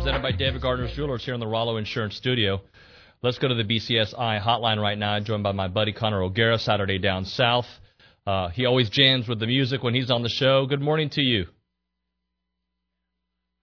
[0.00, 2.62] presented by David Gardner's Jewelers here in the Rollo Insurance Studio.
[3.20, 6.96] Let's go to the BCSI hotline right now, joined by my buddy Connor O'Gara, Saturday
[6.96, 7.66] Down South.
[8.26, 10.64] Uh, he always jams with the music when he's on the show.
[10.64, 11.48] Good morning to you.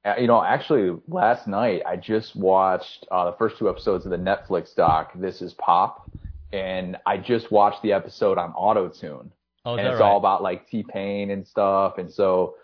[0.05, 4.11] Uh, you know, actually, last night I just watched uh, the first two episodes of
[4.11, 6.07] the Netflix doc, This Is Pop,
[6.53, 9.31] and I just watched the episode on auto tune.
[9.65, 10.05] Oh, and it's right?
[10.05, 11.97] all about like T Pain and stuff.
[11.97, 12.57] And so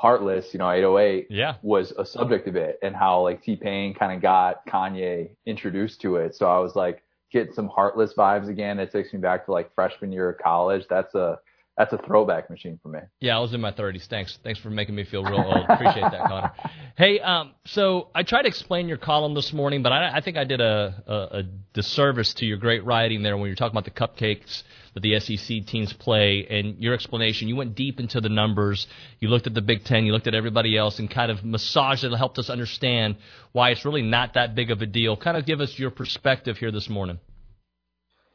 [0.00, 1.56] Heartless, you know, 808 yeah.
[1.60, 6.00] was a subject of it and how like T Pain kind of got Kanye introduced
[6.00, 6.34] to it.
[6.34, 8.78] So I was like getting some Heartless vibes again.
[8.78, 10.86] It takes me back to like freshman year of college.
[10.88, 11.38] That's a
[11.76, 13.00] that's a throwback machine for me.
[13.20, 14.06] Yeah, I was in my 30s.
[14.06, 14.38] Thanks.
[14.42, 15.66] Thanks for making me feel real old.
[15.68, 16.52] Appreciate that, Connor.
[16.96, 20.36] Hey, um, so I tried to explain your column this morning, but I, I think
[20.36, 23.84] I did a, a, a disservice to your great writing there when you're talking about
[23.84, 24.62] the cupcakes
[24.94, 27.48] that the SEC teams play and your explanation.
[27.48, 28.86] You went deep into the numbers.
[29.18, 30.04] You looked at the Big Ten.
[30.04, 33.16] You looked at everybody else and kind of massaged it helped us understand
[33.52, 35.16] why it's really not that big of a deal.
[35.16, 37.18] Kind of give us your perspective here this morning.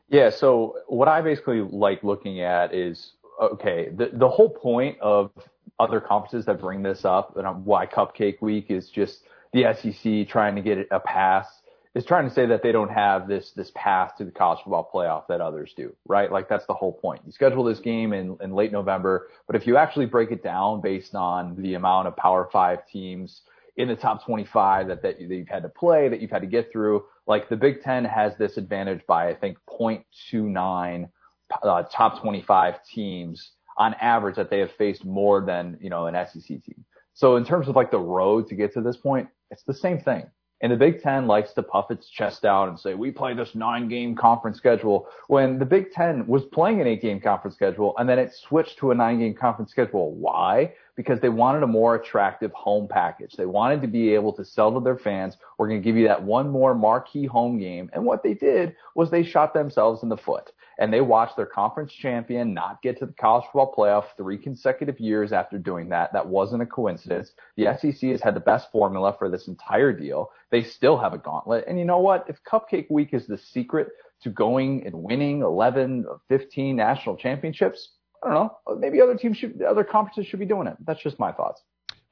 [0.10, 0.30] Yeah.
[0.30, 3.12] So what I basically like looking at is
[3.42, 5.32] okay, the, the whole point of
[5.80, 9.20] other conferences that bring this up and why Cupcake Week is just
[9.52, 11.48] the SEC trying to get a pass
[11.96, 14.90] is trying to say that they don't have this this path to the college football
[14.94, 16.32] playoff that others do, right?
[16.32, 17.22] Like that's the whole point.
[17.26, 20.82] You schedule this game in, in late November, but if you actually break it down
[20.82, 23.42] based on the amount of Power Five teams
[23.78, 26.72] in the top 25 that, that you've had to play, that you've had to get
[26.72, 31.10] through, like the Big Ten has this advantage by I think 0.29
[31.64, 36.16] uh, top 25 teams on average that they have faced more than, you know, an
[36.28, 36.86] SEC team.
[37.14, 40.00] So in terms of like the road to get to this point, it's the same
[40.00, 40.26] thing.
[40.66, 43.54] And the Big Ten likes to puff its chest out and say, we play this
[43.54, 47.94] nine game conference schedule when the Big Ten was playing an eight game conference schedule
[48.00, 50.16] and then it switched to a nine game conference schedule.
[50.16, 50.74] Why?
[50.96, 53.34] Because they wanted a more attractive home package.
[53.34, 56.08] They wanted to be able to sell to their fans, we're going to give you
[56.08, 57.92] that one more marquee home game.
[57.94, 61.46] And what they did was they shot themselves in the foot and they watched their
[61.46, 66.14] conference champion not get to the college football playoff three consecutive years after doing that.
[66.14, 67.32] That wasn't a coincidence.
[67.56, 70.32] The SEC has had the best formula for this entire deal.
[70.52, 71.66] They still have a gauntlet.
[71.68, 72.26] And you know what?
[72.28, 73.90] If Cupcake Week is the secret
[74.24, 77.90] to going and winning 11, 15 national championships,
[78.24, 78.76] I don't know.
[78.78, 80.78] Maybe other teams should, other conferences should be doing it.
[80.86, 81.62] That's just my thoughts.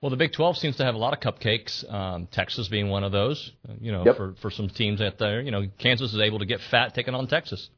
[0.02, 1.90] Well, the Big 12 seems to have a lot of cupcakes.
[1.92, 3.54] Um, Texas being one of those.
[3.80, 4.18] You know, yep.
[4.18, 7.16] for for some teams out there, you know, Kansas is able to get fat taking
[7.16, 7.70] on Texas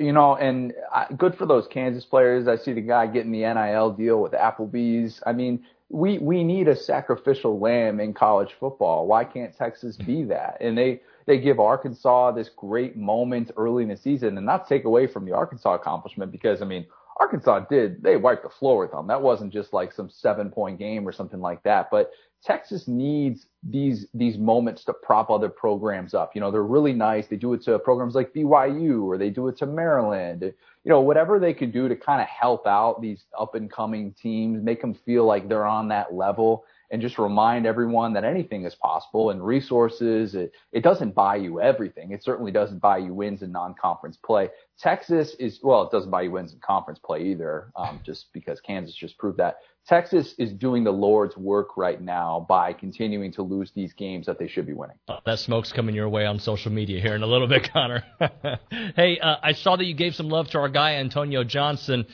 [0.00, 2.48] you know, and I, good for those Kansas players.
[2.48, 5.22] I see the guy getting the NIL deal with the Applebee's.
[5.26, 9.06] I mean, we we need a sacrificial lamb in college football.
[9.06, 10.56] Why can't Texas be that?
[10.60, 14.84] And they they give Arkansas this great moment early in the season, and not take
[14.84, 16.86] away from the Arkansas accomplishment because I mean,
[17.20, 19.06] Arkansas did they wiped the floor with them.
[19.06, 21.88] That wasn't just like some seven point game or something like that.
[21.90, 22.10] But
[22.42, 26.34] Texas needs these these moments to prop other programs up.
[26.34, 27.26] You know, they're really nice.
[27.26, 30.42] They do it to programs like BYU or they do it to Maryland.
[30.42, 34.14] You know, whatever they could do to kind of help out these up and coming
[34.14, 38.64] teams, make them feel like they're on that level and just remind everyone that anything
[38.64, 40.34] is possible and resources.
[40.34, 42.10] It, it doesn't buy you everything.
[42.10, 44.48] It certainly doesn't buy you wins in non-conference play.
[44.78, 48.60] Texas is, well, it doesn't buy you wins in conference play either, um, just because
[48.60, 49.58] Kansas just proved that.
[49.86, 54.38] Texas is doing the Lord's work right now by continuing to lose these games that
[54.38, 54.96] they should be winning.
[55.08, 58.04] Uh, that smoke's coming your way on social media here in a little bit, Connor.
[58.96, 62.06] hey, uh, I saw that you gave some love to our guy, Antonio Johnson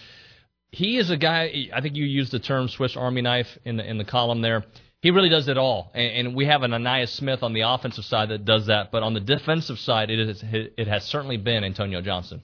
[0.73, 1.69] he is a guy.
[1.73, 4.65] I think you used the term Swiss Army knife in the in the column there.
[5.03, 8.05] He really does it all, and, and we have an Ainias Smith on the offensive
[8.05, 8.91] side that does that.
[8.91, 12.43] But on the defensive side, it is it has certainly been Antonio Johnson.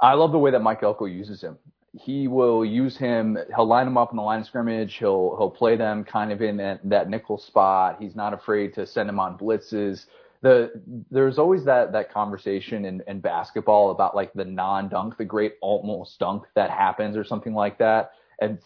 [0.00, 1.58] I love the way that Mike Elko uses him.
[1.92, 3.38] He will use him.
[3.54, 4.96] He'll line him up in the line of scrimmage.
[4.96, 7.98] He'll he'll play them kind of in that, that nickel spot.
[8.00, 10.06] He's not afraid to send him on blitzes
[10.44, 10.70] the
[11.10, 16.18] there's always that that conversation in, in basketball about like the non-dunk, the great almost
[16.18, 18.10] dunk that happens or something like that.
[18.42, 18.58] And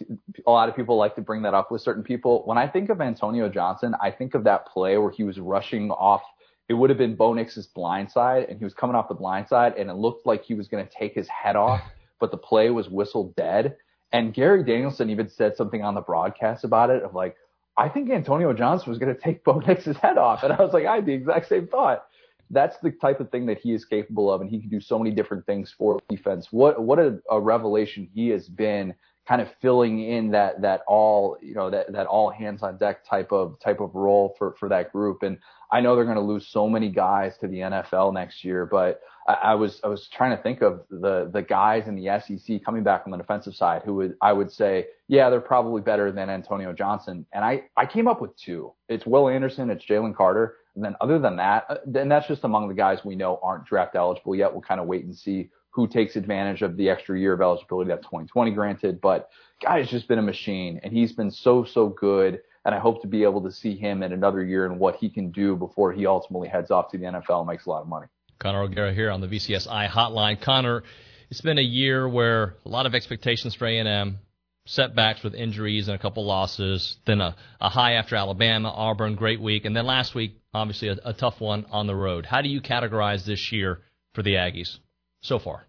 [0.44, 2.42] a lot of people like to bring that up with certain people.
[2.46, 5.92] When I think of Antonio Johnson, I think of that play where he was rushing
[5.92, 6.22] off.
[6.68, 9.46] It would have been Bo Nix's blind side, and he was coming off the blind
[9.46, 11.80] side, and it looked like he was going to take his head off,
[12.18, 13.76] but the play was whistled dead.
[14.10, 17.36] And Gary Danielson even said something on the broadcast about it of like,
[17.78, 20.42] I think Antonio Johnson was going to take Bo Nix's head off.
[20.42, 22.04] And I was like, I had the exact same thought.
[22.50, 24.98] That's the type of thing that he is capable of, and he can do so
[24.98, 26.48] many different things for defense.
[26.50, 28.94] What what a, a revelation he has been
[29.28, 33.04] kind of filling in that that all you know that that all hands on deck
[33.04, 35.22] type of type of role for for that group.
[35.22, 35.38] And
[35.70, 39.02] I know they're going to lose so many guys to the NFL next year, but
[39.28, 42.64] I, I was I was trying to think of the the guys in the SEC
[42.64, 46.10] coming back on the defensive side who would I would say yeah they're probably better
[46.10, 48.72] than Antonio Johnson, and I I came up with two.
[48.88, 52.44] It's Will Anderson, it's Jalen Carter, and then other than that, uh, then that's just
[52.44, 54.50] among the guys we know aren't draft eligible yet.
[54.50, 57.88] We'll kind of wait and see who takes advantage of the extra year of eligibility
[57.88, 59.00] that 2020 granted.
[59.00, 59.28] But
[59.62, 62.40] guy's just been a machine, and he's been so so good.
[62.64, 65.08] And I hope to be able to see him in another year and what he
[65.08, 67.88] can do before he ultimately heads off to the NFL and makes a lot of
[67.88, 68.06] money.
[68.38, 70.40] Connor O'Gara here on the BCSI hotline.
[70.40, 70.82] Connor,
[71.30, 74.18] it's been a year where a lot of expectations for A&M,
[74.66, 79.40] setbacks with injuries and a couple losses, then a, a high after Alabama, Auburn, great
[79.40, 82.26] week, and then last week, obviously a, a tough one on the road.
[82.26, 83.80] How do you categorize this year
[84.14, 84.78] for the Aggies
[85.20, 85.66] so far?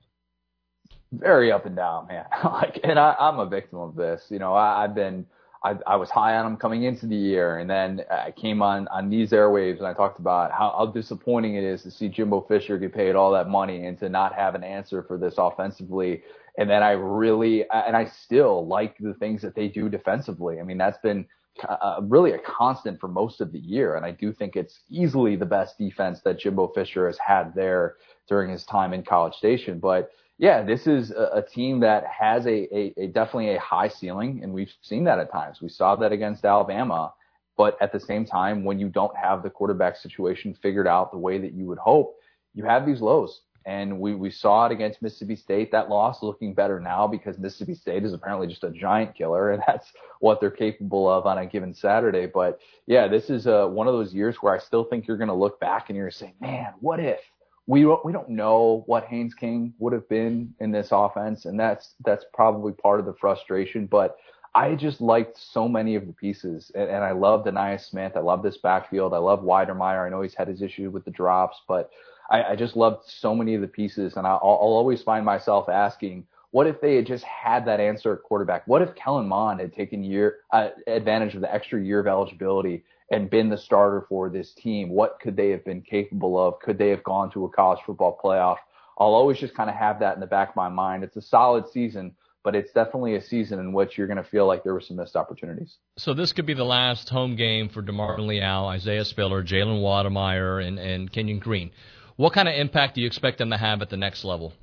[1.12, 2.26] Very up and down, man.
[2.44, 4.26] like, and I, I'm a victim of this.
[4.30, 5.26] You know, I, I've been–
[5.64, 8.88] I, I was high on him coming into the year, and then I came on
[8.88, 12.42] on these airwaves and I talked about how, how disappointing it is to see Jimbo
[12.42, 16.24] Fisher get paid all that money and to not have an answer for this offensively.
[16.58, 20.60] And then I really and I still like the things that they do defensively.
[20.62, 21.26] I mean, that's been
[21.68, 25.36] uh, really a constant for most of the year, and I do think it's easily
[25.36, 27.96] the best defense that Jimbo Fisher has had there
[28.30, 29.80] during his time in College Station.
[29.80, 33.90] But yeah, this is a, a team that has a, a, a definitely a high
[33.90, 35.62] ceiling, and we've seen that at times.
[35.62, 37.14] We saw that against Alabama,
[37.58, 41.18] but at the same time, when you don't have the quarterback situation figured out the
[41.18, 42.16] way that you would hope,
[42.54, 43.42] you have these lows.
[43.66, 45.72] And we, we saw it against Mississippi State.
[45.74, 49.62] That loss looking better now because Mississippi State is apparently just a giant killer, and
[49.68, 49.92] that's
[50.22, 52.26] what they're capable of on a given Saturday.
[52.26, 55.28] But yeah, this is uh, one of those years where I still think you're going
[55.28, 57.20] to look back and you're going to say, man, what if?
[57.70, 61.94] We we don't know what Haynes King would have been in this offense, and that's
[62.04, 63.86] that's probably part of the frustration.
[63.86, 64.18] But
[64.56, 68.14] I just liked so many of the pieces, and, and I love Ainias Smith.
[68.16, 69.14] I love this backfield.
[69.14, 70.04] I love Wydermyer.
[70.04, 71.92] I know he's had his issue with the drops, but
[72.32, 75.70] I, I just loved so many of the pieces, and I'll, I'll always find myself
[75.70, 78.66] asking, what if they had just had that answer at quarterback?
[78.66, 82.84] What if Kellen Mond had taken year uh, advantage of the extra year of eligibility
[83.12, 86.60] and been the starter for this team, what could they have been capable of?
[86.60, 88.58] Could they have gone to a college football playoff?
[88.98, 91.04] I'll always just kind of have that in the back of my mind.
[91.04, 94.46] It's a solid season, but it's definitely a season in which you're going to feel
[94.46, 95.78] like there were some missed opportunities.
[95.98, 100.66] So this could be the last home game for DeMarvin Leal, Isaiah Spiller, Jalen Wydermyer,
[100.66, 101.72] and, and Kenyon Green.
[102.18, 104.54] What kind of impact do you expect them to have at the next level?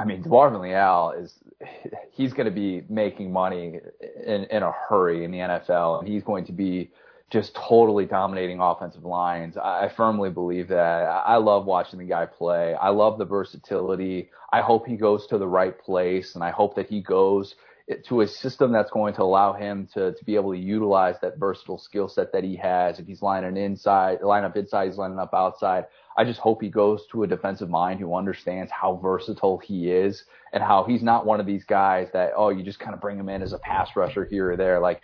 [0.00, 1.34] I mean, DeMarvin Leal is
[2.12, 3.80] he's going to be making money
[4.24, 6.90] in, in a hurry in the NFL, and he's going to be
[7.30, 9.56] just totally dominating offensive lines.
[9.56, 11.04] I, I firmly believe that.
[11.04, 12.74] I, I love watching the guy play.
[12.74, 14.30] I love the versatility.
[14.52, 17.54] I hope he goes to the right place, and I hope that he goes
[18.06, 21.38] to a system that's going to allow him to, to be able to utilize that
[21.38, 22.98] versatile skill set that he has.
[22.98, 25.86] If he's lining inside, line up inside, he's lining up outside.
[26.20, 30.24] I just hope he goes to a defensive mind who understands how versatile he is
[30.52, 33.18] and how he's not one of these guys that, oh, you just kind of bring
[33.18, 34.80] him in as a pass rusher here or there.
[34.80, 35.00] Like,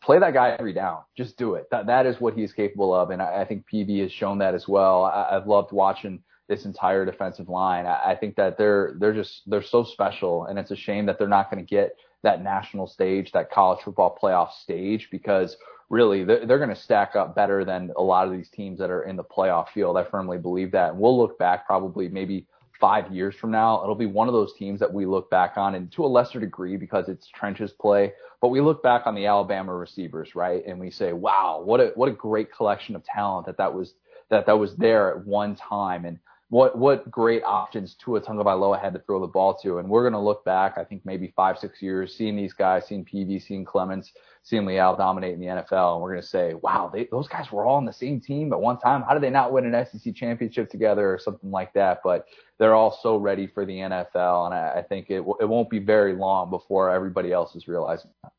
[0.00, 0.98] play that guy every down.
[1.16, 1.66] Just do it.
[1.72, 3.10] That, that is what he's capable of.
[3.10, 5.02] And I, I think Peevy has shown that as well.
[5.02, 7.84] I, I've loved watching this entire defensive line.
[7.84, 11.18] I, I think that they're, they're just, they're so special and it's a shame that
[11.18, 15.56] they're not going to get that national stage, that college football playoff stage, because
[15.92, 18.90] really they're, they're going to stack up better than a lot of these teams that
[18.90, 19.96] are in the playoff field.
[19.98, 20.92] I firmly believe that.
[20.92, 22.46] And we'll look back probably maybe
[22.80, 23.80] five years from now.
[23.82, 26.40] It'll be one of those teams that we look back on and to a lesser
[26.40, 30.64] degree because it's trenches play, but we look back on the Alabama receivers, right?
[30.66, 33.94] And we say, wow, what a, what a great collection of talent that that was,
[34.30, 36.06] that that was there at one time.
[36.06, 36.18] And
[36.52, 39.78] what what great options Tua Tagovailoa had to throw the ball to.
[39.78, 42.86] And we're going to look back, I think maybe five six years, seeing these guys,
[42.86, 44.08] seeing Peevy, seeing Clemons,
[44.42, 47.50] seeing Leal dominate in the NFL, and we're going to say, wow, they, those guys
[47.50, 49.00] were all on the same team at one time.
[49.00, 52.00] How did they not win an SEC championship together or something like that?
[52.04, 52.26] But
[52.58, 55.78] they're all so ready for the NFL, and I, I think it it won't be
[55.78, 58.32] very long before everybody else is realizing that.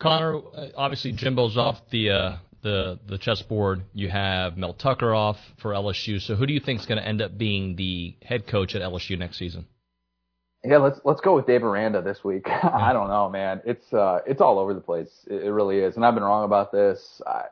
[0.00, 3.82] Conor, uh, obviously Jimbo's off the uh, the the chessboard.
[3.94, 6.20] You have Mel Tucker off for LSU.
[6.20, 8.82] So who do you think is going to end up being the head coach at
[8.82, 9.66] LSU next season?
[10.62, 12.46] Yeah, let's let's go with Dave Aranda this week.
[12.48, 13.62] I don't know, man.
[13.64, 15.10] It's uh it's all over the place.
[15.26, 17.22] It, it really is, and I've been wrong about this.
[17.26, 17.44] I,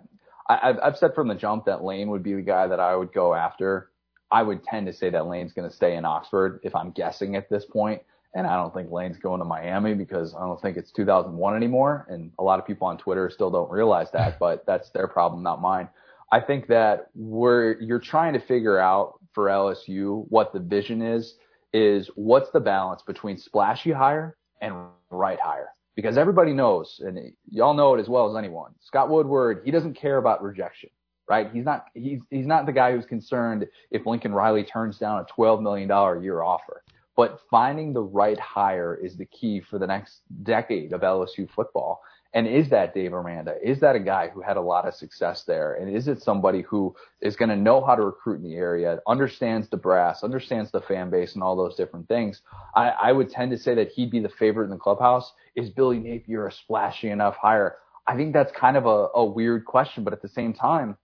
[0.49, 3.13] I I've said from the jump that Lane would be the guy that I would
[3.13, 3.91] go after.
[4.31, 7.35] I would tend to say that Lane's going to stay in Oxford if I'm guessing
[7.35, 8.03] at this point.
[8.35, 12.07] And I don't think Lane's going to Miami because I don't think it's 2001 anymore.
[12.09, 15.43] And a lot of people on Twitter still don't realize that, but that's their problem,
[15.43, 15.89] not mine.
[16.31, 21.37] I think that where you're trying to figure out for LSU what the vision is,
[21.73, 24.75] is what's the balance between splashy hire and
[25.11, 25.69] right hire
[25.99, 27.19] because everybody knows, and
[27.51, 28.73] y'all know it as well as anyone.
[28.79, 30.91] Scott Woodward, he doesn't care about rejection,
[31.29, 31.51] right?
[31.53, 35.25] He's not he's he's not the guy who's concerned if Lincoln Riley turns down a
[35.25, 36.85] twelve million dollar a year offer.
[37.19, 42.01] But finding the right hire is the key for the next decade of LSU football.
[42.33, 43.57] And is that Dave Aranda?
[43.61, 45.75] Is that a guy who had a lot of success there?
[45.75, 49.01] And is it somebody who is going to know how to recruit in the area,
[49.09, 52.41] understands the brass, understands the fan base, and all those different things?
[52.77, 55.33] I, I would tend to say that he'd be the favorite in the clubhouse.
[55.57, 57.79] Is Billy Napier a splashy enough hire?
[58.07, 60.97] I think that's kind of a, a weird question, but at the same time,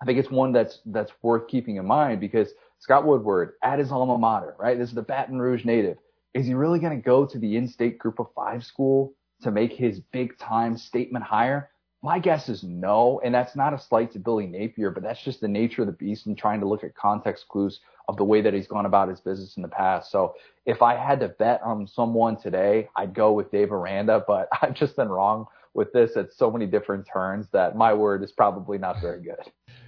[0.00, 2.48] I think it's one that's that's worth keeping in mind because
[2.80, 4.78] Scott Woodward at his alma mater, right?
[4.78, 5.98] This is the Baton Rouge native.
[6.34, 9.72] Is he really going to go to the in-state group of five school to make
[9.72, 11.70] his big time statement hire?
[12.02, 15.40] My guess is no, and that's not a slight to Billy Napier, but that's just
[15.40, 18.40] the nature of the beast and trying to look at context clues of the way
[18.40, 20.12] that he's gone about his business in the past.
[20.12, 24.48] So if I had to bet on someone today, I'd go with Dave Aranda, but
[24.62, 28.32] I've just been wrong with this at so many different turns that my word is
[28.32, 29.40] probably not very good.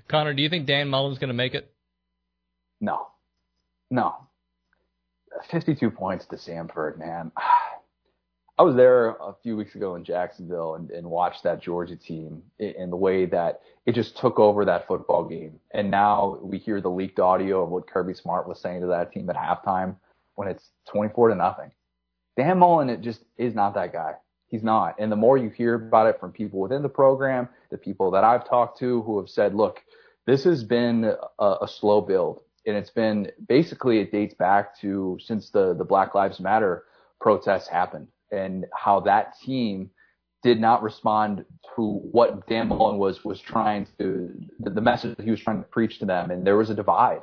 [0.08, 1.72] Connor, do you think Dan Mullen's going to make it?
[2.80, 3.08] No,
[3.90, 4.14] no.
[5.50, 7.32] 52 points to Samford, man.
[8.58, 12.42] I was there a few weeks ago in Jacksonville and, and watched that Georgia team
[12.58, 15.58] in, the way that it just took over that football game.
[15.72, 19.12] And now we hear the leaked audio of what Kirby Smart was saying to that
[19.12, 19.96] team at halftime
[20.34, 21.70] when it's 24 to nothing.
[22.36, 24.16] Dan Mullen, it just is not that guy.
[24.48, 24.96] He's not.
[24.98, 28.24] And the more you hear about it from people within the program, the people that
[28.24, 29.80] I've talked to who have said, look,
[30.26, 32.42] this has been a, a slow build.
[32.66, 36.84] And it's been basically, it dates back to since the, the Black Lives Matter
[37.20, 39.90] protests happened and how that team
[40.42, 41.44] did not respond
[41.76, 45.68] to what Dan Mullen was was trying to the message that he was trying to
[45.68, 47.20] preach to them, and there was a divide.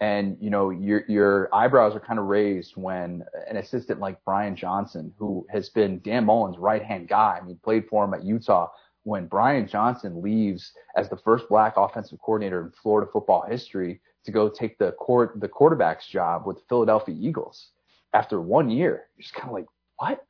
[0.00, 4.56] And you know your your eyebrows are kind of raised when an assistant like Brian
[4.56, 8.24] Johnson, who has been Dan Mullen's right hand guy, I mean played for him at
[8.24, 8.68] Utah,
[9.04, 14.32] when Brian Johnson leaves as the first black offensive coordinator in Florida football history to
[14.32, 17.70] go take the court the quarterback's job with the Philadelphia Eagles
[18.14, 19.66] after one year, you're just kind of like,
[19.98, 20.24] what?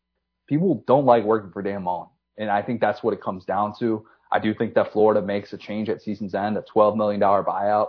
[0.49, 2.09] people don't like working for Dan Mullen.
[2.39, 4.05] And I think that's what it comes down to.
[4.33, 7.89] I do think that Florida makes a change at season's end, a $12 million buyout.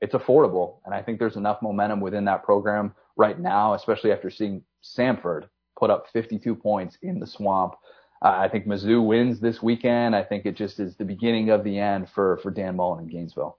[0.00, 0.76] It's affordable.
[0.84, 5.48] And I think there's enough momentum within that program right now, especially after seeing Samford
[5.78, 7.74] put up 52 points in the swamp.
[8.22, 10.14] Uh, I think Mizzou wins this weekend.
[10.14, 13.10] I think it just is the beginning of the end for, for Dan Mullen in
[13.10, 13.58] Gainesville.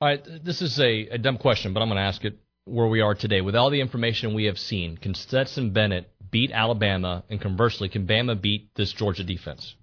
[0.00, 0.22] All right.
[0.44, 3.14] This is a, a dumb question, but I'm going to ask it where we are
[3.14, 3.40] today.
[3.40, 8.06] With all the information we have seen, can Stetson Bennett beat Alabama, and conversely, can
[8.06, 9.74] Bama beat this Georgia defense?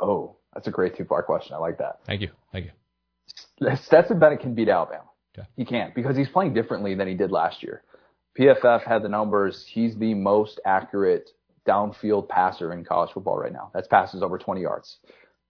[0.00, 1.54] Oh, that's a great two-part question.
[1.54, 2.00] I like that.
[2.06, 2.30] Thank you.
[2.50, 3.76] Thank you.
[3.76, 5.04] Stetson Bennett can beat Alabama.
[5.36, 5.46] Okay.
[5.56, 7.82] He can't because he's playing differently than he did last year.
[8.38, 9.66] PFF had the numbers.
[9.68, 11.30] He's the most accurate
[11.68, 13.70] downfield passer in college football right now.
[13.74, 14.98] That's passes over 20 yards.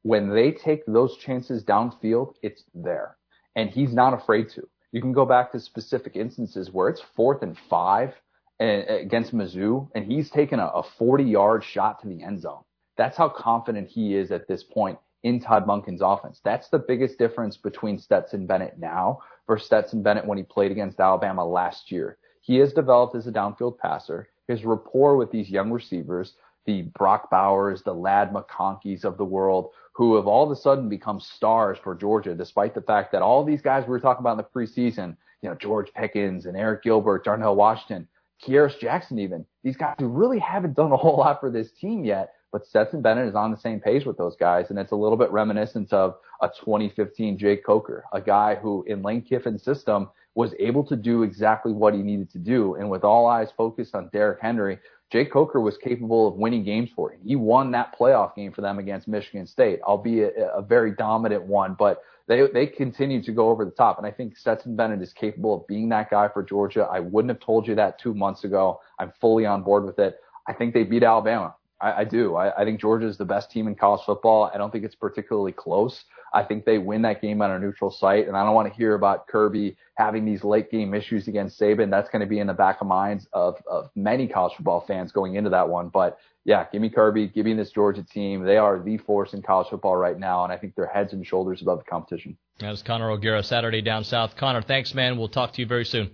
[0.02, 3.16] When they take those chances downfield, it's there.
[3.54, 4.68] And he's not afraid to.
[4.90, 8.12] You can go back to specific instances where it's fourth and five
[8.60, 12.62] against Mizzou, and he's taken a, a 40 yard shot to the end zone.
[12.96, 16.40] That's how confident he is at this point in Todd Monken's offense.
[16.44, 21.00] That's the biggest difference between Stetson Bennett now versus Stetson Bennett when he played against
[21.00, 22.18] Alabama last year.
[22.40, 24.28] He has developed as a downfield passer.
[24.48, 26.34] His rapport with these young receivers,
[26.66, 30.88] the Brock Bowers, the Ladd McConkeys of the world, who have all of a sudden
[30.88, 34.38] become stars for Georgia, despite the fact that all these guys we were talking about
[34.38, 38.08] in the preseason, you know, George Pickens and Arik Gilbert, Darnell Washington,
[38.42, 39.44] Kearis Jackson even.
[39.62, 43.02] These guys who really haven't done a whole lot for this team yet, but Stetson
[43.02, 45.92] Bennett is on the same page with those guys, and it's a little bit reminiscent
[45.92, 50.96] of a 2015 Jake Coker, a guy who in Lane Kiffin's system was able to
[50.96, 52.76] do exactly what he needed to do.
[52.76, 54.78] And with all eyes focused on Derrick Henry,
[55.12, 57.20] Jake Coker was capable of winning games for him.
[57.22, 61.76] He won that playoff game for them against Michigan State, albeit a, very dominant one,
[61.78, 63.98] but they they continue to go over the top.
[63.98, 66.88] And I think Stetson Bennett is capable of being that guy for Georgia.
[66.90, 68.80] I wouldn't have told you that two months ago.
[68.98, 70.16] I'm fully on board with it.
[70.48, 71.56] I think they beat Alabama.
[71.78, 72.36] I, I do.
[72.36, 74.50] I, I think Georgia is the best team in college football.
[74.54, 76.04] I don't think it's particularly close.
[76.34, 78.74] I think they win that game on a neutral site, and I don't want to
[78.74, 81.90] hear about Kirby having these late game issues against Saban.
[81.90, 85.12] That's going to be in the back of minds of, of many college football fans
[85.12, 85.88] going into that one.
[85.88, 88.44] But yeah, give me Kirby, give me this Georgia team.
[88.44, 91.26] They are the force in college football right now, and I think they're heads and
[91.26, 92.36] shoulders above the competition.
[92.58, 94.36] That's Connor O'Gara, Saturday Down South.
[94.36, 95.18] Connor, thanks, man.
[95.18, 96.10] We'll talk to you very soon.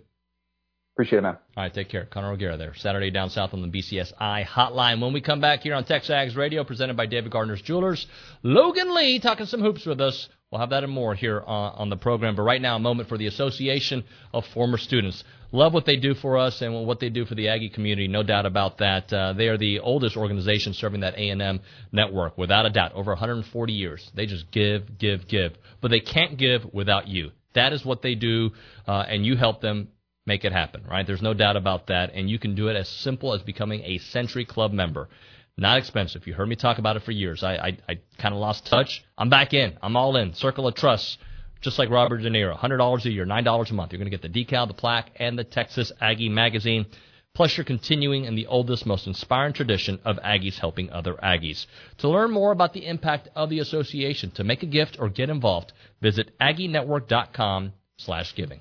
[0.99, 1.38] Appreciate it, man.
[1.57, 2.07] All right, take care.
[2.07, 2.75] Connor O'Gara there.
[2.75, 5.00] Saturday down south on the BCSI hotline.
[5.00, 8.05] When we come back here on Texags Radio, presented by David Gardner's Jewelers,
[8.43, 11.90] Logan Lee talking some hoops with us We'll have that and more here on, on
[11.90, 12.35] the program.
[12.35, 15.23] But right now, a moment for the Association of Former Students.
[15.52, 18.09] Love what they do for us and what they do for the Aggie community.
[18.09, 19.12] No doubt about that.
[19.12, 21.61] Uh, they are the oldest organization serving that A&M
[21.93, 22.95] network, without a doubt.
[22.95, 24.11] Over 140 years.
[24.14, 25.52] They just give, give, give.
[25.83, 27.33] But they can't give without you.
[27.55, 28.50] That is what they do,
[28.87, 29.88] uh, and you help them
[30.28, 31.04] make it happen, right?
[31.04, 32.12] There's no doubt about that.
[32.14, 35.08] And you can do it as simple as becoming a Century Club member.
[35.56, 36.25] Not expensive.
[36.28, 37.42] You heard me talk about it for years.
[37.42, 39.04] I, I, I kind of lost touch.
[39.16, 39.76] I'm back in.
[39.82, 40.35] I'm all in.
[40.35, 41.18] Circle of Trust,
[41.61, 42.56] just like Robert De Niro.
[42.56, 43.92] $100 a year, $9 a month.
[43.92, 46.87] You're going to get the decal, the plaque, and the Texas Aggie magazine.
[47.35, 51.66] Plus, you're continuing in the oldest, most inspiring tradition of Aggies helping other Aggies.
[51.99, 55.30] To learn more about the impact of the association, to make a gift or get
[55.30, 58.61] involved, visit AggieNetwork.com slash giving.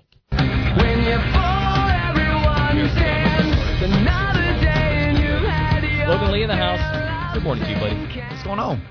[6.08, 7.34] Logan Lee in the house.
[7.34, 8.22] Good morning to you, buddy.
[8.30, 8.82] What's going on?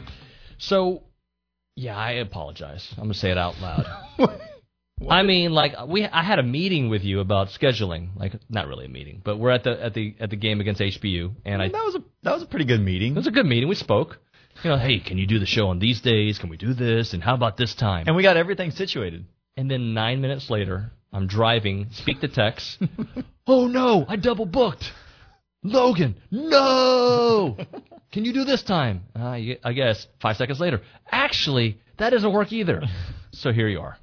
[0.58, 1.02] So,
[1.74, 2.86] yeah, I apologize.
[2.96, 3.86] I'm gonna say it out loud.
[5.10, 8.10] I mean, like we, I had a meeting with you about scheduling.
[8.16, 10.80] Like, not really a meeting, but we're at the at the at the game against
[10.80, 13.12] HBU, and I, that was a that was a pretty good meeting.
[13.12, 13.68] It was a good meeting.
[13.68, 14.18] We spoke.
[14.62, 16.38] You know, hey, can you do the show on these days?
[16.38, 17.12] Can we do this?
[17.12, 18.04] And how about this time?
[18.06, 19.26] And we got everything situated.
[19.56, 22.78] And then nine minutes later, I'm driving, speak to text.
[23.46, 24.92] oh no, I double booked.
[25.62, 27.56] Logan, no!
[28.12, 29.04] Can you do this time?
[29.18, 30.06] Uh, I guess.
[30.20, 32.82] Five seconds later, actually, that doesn't work either.
[33.32, 33.98] So here you are.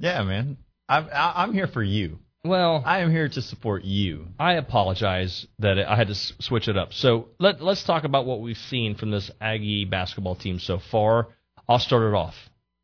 [0.00, 0.56] Yeah, man.
[0.88, 2.20] I'm, I'm here for you.
[2.42, 4.28] Well, I am here to support you.
[4.38, 6.94] I apologize that I had to switch it up.
[6.94, 11.28] So let, let's talk about what we've seen from this Aggie basketball team so far.
[11.68, 12.34] I'll start it off.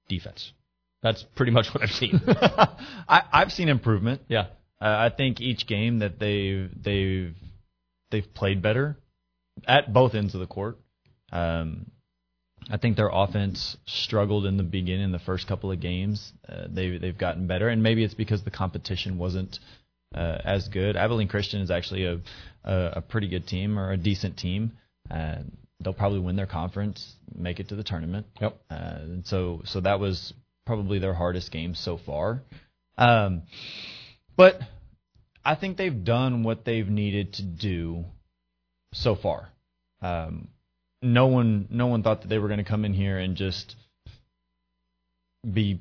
[0.09, 0.53] Defense.
[1.05, 2.19] That's pretty much what I've seen.
[2.27, 4.23] I, I've seen improvement.
[4.27, 4.47] Yeah.
[4.81, 7.35] Uh, I think each game that they've they've
[8.11, 8.97] they've played better
[9.69, 10.79] at both ends of the court.
[11.31, 11.91] Um,
[12.71, 16.33] I think their offense struggled in the beginning, the first couple of games.
[16.49, 19.59] Uh, they they've gotten better, and maybe it's because the competition wasn't
[20.15, 20.97] uh, as good.
[20.97, 22.21] Abilene Christian is actually a,
[22.65, 24.73] a, a pretty good team or a decent team.
[25.11, 25.41] Uh,
[25.81, 28.27] they'll probably win their conference, make it to the tournament.
[28.41, 28.59] Yep.
[28.71, 30.33] Uh, and so so that was
[30.67, 32.43] probably their hardest game so far.
[32.97, 33.43] Um,
[34.37, 34.59] but
[35.45, 38.05] I think they've done what they've needed to do
[38.93, 39.49] so far.
[40.01, 40.49] Um,
[41.03, 43.77] no one, no one thought that they were going to come in here and just
[45.51, 45.81] be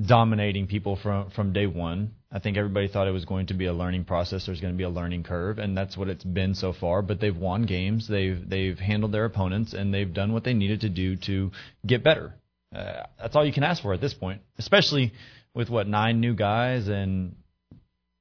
[0.00, 2.12] dominating people from from day one.
[2.30, 4.46] I think everybody thought it was going to be a learning process.
[4.46, 7.02] There's going to be a learning curve, and that's what it's been so far.
[7.02, 8.08] But they've won games.
[8.08, 11.50] They've they've handled their opponents, and they've done what they needed to do to
[11.86, 12.34] get better.
[12.74, 15.12] Uh, that's all you can ask for at this point, especially
[15.54, 17.36] with what nine new guys and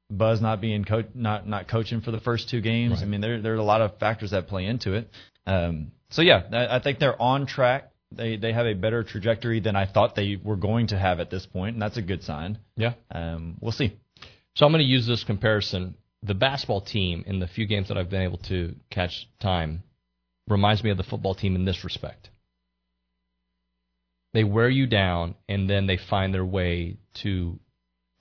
[0.10, 2.96] Buzz not being co- not not coaching for the first two games.
[2.96, 3.04] Right.
[3.04, 5.10] I mean, there there are a lot of factors that play into it.
[5.48, 7.92] Um, so yeah, I, I think they're on track.
[8.12, 11.30] They they have a better trajectory than I thought they were going to have at
[11.30, 12.60] this point, and that's a good sign.
[12.76, 12.94] Yeah.
[13.10, 13.98] Um, we'll see.
[14.56, 15.96] So I'm going to use this comparison.
[16.24, 19.82] The basketball team in the few games that I've been able to catch time
[20.48, 22.30] reminds me of the football team in this respect.
[24.34, 27.60] They wear you down, and then they find their way to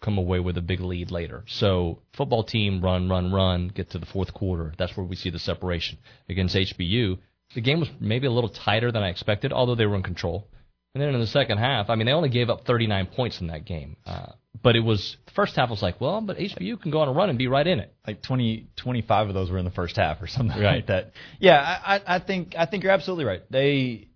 [0.01, 1.45] come away with a big lead later.
[1.47, 4.73] So football team run, run, run, get to the fourth quarter.
[4.79, 5.99] That's where we see the separation.
[6.29, 7.19] Against HBU,
[7.55, 10.49] the game was maybe a little tighter than I expected, although they were in control.
[10.95, 13.49] And then in the second half, I mean, they only gave up 39 points in
[13.49, 13.97] that game.
[14.05, 17.09] Uh, but it was, the first half was like, well, but HBU can go on
[17.09, 17.95] a run and be right in it.
[18.05, 20.77] Like 20, 25 of those were in the first half or something right.
[20.77, 21.13] like that.
[21.39, 23.43] Yeah, I, I think, I think you're absolutely right.
[23.51, 24.09] They,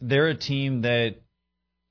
[0.00, 1.16] they're a team that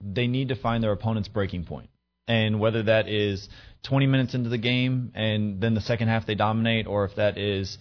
[0.01, 1.89] they need to find their opponent's breaking point
[2.27, 3.49] and whether that is
[3.83, 7.37] 20 minutes into the game and then the second half they dominate, or if that
[7.37, 7.77] is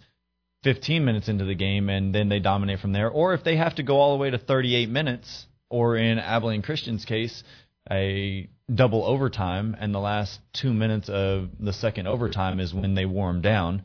[0.65, 3.75] 15 minutes into the game and then they dominate from there, or if they have
[3.77, 7.45] to go all the way to 38 minutes, or in Abilene Christian's case,
[7.91, 13.05] a double overtime, and the last two minutes of the second overtime is when they
[13.05, 13.83] warm down.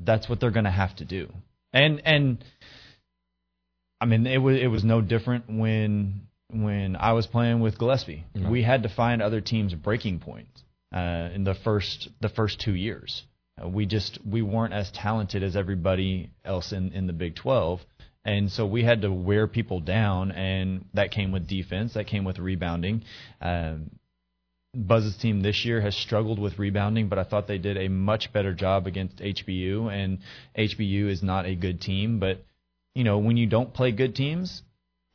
[0.00, 1.32] That's what they're going to have to do.
[1.72, 2.44] And and
[4.00, 8.24] I mean, it was it was no different when when I was playing with Gillispie.
[8.34, 8.50] Mm-hmm.
[8.50, 10.62] We had to find other teams' breaking points
[10.94, 13.22] uh, in the first the first two years.
[13.62, 17.80] Uh, we just we weren't as talented as everybody else in in the Big 12,
[18.24, 22.24] and so we had to wear people down, and that came with defense, that came
[22.24, 23.02] with rebounding.
[23.40, 23.90] Um,
[24.74, 28.32] Buzz's team this year has struggled with rebounding, but I thought they did a much
[28.32, 30.18] better job against HBU, and
[30.56, 32.44] HBU is not a good team, but
[32.98, 34.62] you know when you don't play good teams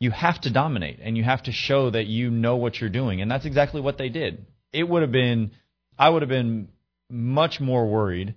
[0.03, 3.21] you have to dominate and you have to show that you know what you're doing.
[3.21, 4.45] And that's exactly what they did.
[4.73, 5.51] It would have been,
[5.97, 6.67] I would have been
[7.09, 8.35] much more worried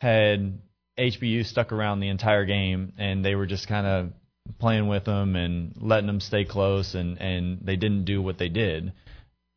[0.00, 0.58] had
[0.98, 4.10] HBU stuck around the entire game and they were just kind of
[4.58, 8.48] playing with them and letting them stay close and, and they didn't do what they
[8.48, 8.92] did.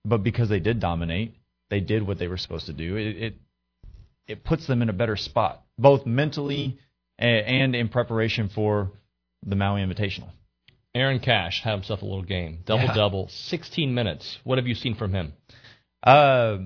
[0.05, 1.33] but because they did dominate,
[1.71, 2.95] they did what they were supposed to do.
[2.95, 3.35] It it,
[4.27, 6.77] it puts them in a better spot, both mentally
[7.17, 8.91] and in preparation for
[9.45, 10.29] the Maui Invitational.
[10.95, 12.93] Aaron Cash had himself a little game, double yeah.
[12.93, 14.39] double, 16 minutes.
[14.43, 15.33] What have you seen from him?
[16.03, 16.57] Uh,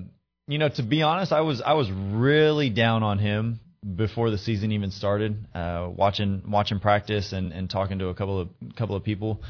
[0.46, 3.60] you know, to be honest, I was I was really down on him
[3.96, 5.46] before the season even started.
[5.54, 9.42] Uh, watching watching practice and, and talking to a couple of couple of people,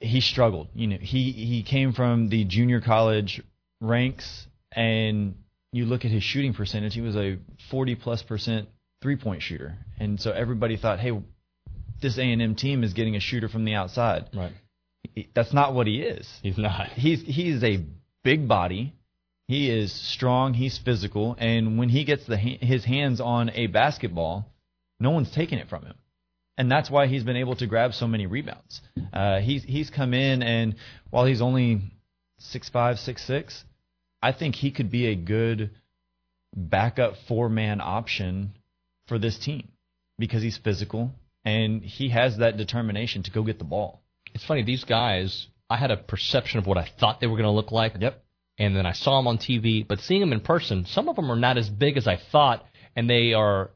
[0.00, 0.68] he struggled.
[0.74, 3.42] You know, he he came from the junior college
[3.80, 5.36] ranks, and
[5.72, 6.94] you look at his shooting percentage.
[6.94, 7.38] He was a
[7.70, 8.68] 40 plus percent
[9.02, 11.12] three point shooter, and so everybody thought, hey,
[12.00, 14.28] this A and M team is getting a shooter from the outside.
[14.34, 14.52] Right.
[15.34, 16.28] That's not what he is.
[16.42, 16.88] He's not.
[16.88, 17.84] He's he's a
[18.22, 18.94] big body.
[19.48, 20.54] He is strong.
[20.54, 24.52] He's physical, and when he gets the his hands on a basketball,
[24.98, 25.94] no one's taking it from him,
[26.58, 28.80] and that's why he's been able to grab so many rebounds.
[29.12, 30.74] Uh, he's he's come in, and
[31.10, 31.80] while he's only
[32.38, 33.64] six five, six six,
[34.20, 35.70] I think he could be a good
[36.54, 38.52] backup four man option
[39.06, 39.68] for this team
[40.18, 41.12] because he's physical
[41.46, 44.02] and he has that determination to go get the ball.
[44.34, 47.44] It's funny, these guys, I had a perception of what I thought they were going
[47.44, 47.94] to look like.
[47.98, 48.22] Yep.
[48.58, 51.30] And then I saw them on TV, but seeing them in person, some of them
[51.30, 53.70] are not as big as I thought, and they are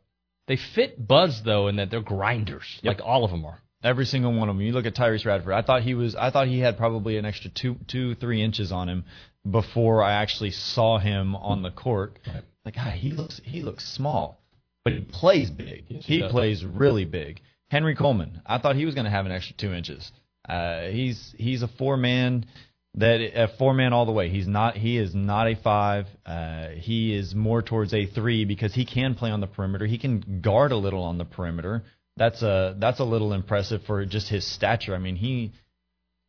[0.49, 2.97] they fit Buzz though, in that they're grinders, yep.
[2.99, 3.61] like all of them are.
[3.85, 4.65] Every single one of them.
[4.65, 5.53] You look at Tyrece Radford.
[5.53, 6.15] I thought he was.
[6.17, 9.05] I thought he had probably an extra two, two, three inches on him
[9.49, 12.19] before I actually saw him on the court.
[12.27, 12.43] Right.
[12.65, 13.41] Like, God, he looks.
[13.45, 14.43] He looks small,
[14.85, 15.85] but he plays big.
[15.89, 17.41] Yes, he, he plays really big.
[17.71, 18.43] Henry Coleman.
[18.45, 20.11] I thought he was going to have an extra two inches.
[20.49, 22.47] Uh, he's he's a four man
[22.95, 24.29] that a four man all the way.
[24.29, 24.77] He's not.
[24.77, 26.07] He is not a five.
[26.27, 29.87] Uh, he is more towards a three because he can play on the perimeter.
[29.87, 31.85] He can guard a little on the perimeter.
[32.17, 34.95] That's a that's a little impressive for just his stature.
[34.95, 35.53] I mean, he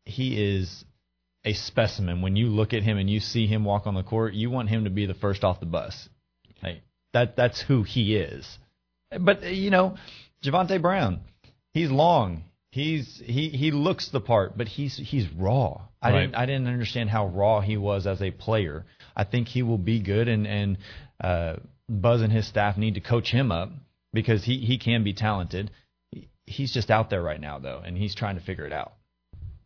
[0.06, 0.86] he is
[1.44, 2.22] a specimen.
[2.22, 4.70] When you look at him and you see him walk on the court, you want
[4.70, 6.08] him to be the first off the bus.
[6.62, 8.60] Like that that's who he is.
[9.20, 9.98] But you know,
[10.44, 11.22] Javonte Brown,
[11.74, 12.44] he's long.
[12.72, 15.82] He's he he looks the part, but he's he's raw.
[16.02, 16.22] I right.
[16.22, 18.86] didn't I didn't understand how raw he was as a player.
[19.16, 20.78] I think he will be good, and and
[21.22, 21.56] uh,
[21.90, 23.72] Buzz and his staff need to coach him up
[24.14, 25.72] because he he can be talented.
[26.46, 28.94] He's just out there right now though, and he's trying to figure it out.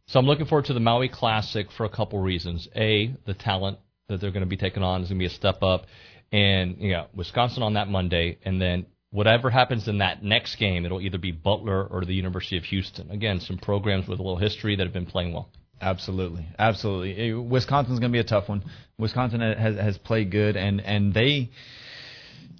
[0.07, 2.67] So I'm looking forward to the Maui Classic for a couple reasons.
[2.75, 5.29] A, the talent that they're going to be taking on is going to be a
[5.29, 5.85] step up,
[6.31, 10.85] and you know Wisconsin on that Monday, and then whatever happens in that next game,
[10.85, 13.09] it'll either be Butler or the University of Houston.
[13.09, 15.49] Again, some programs with a little history that have been playing well.
[15.81, 17.33] Absolutely, absolutely.
[17.33, 18.63] Wisconsin's going to be a tough one.
[18.97, 21.49] Wisconsin has has played good, and and they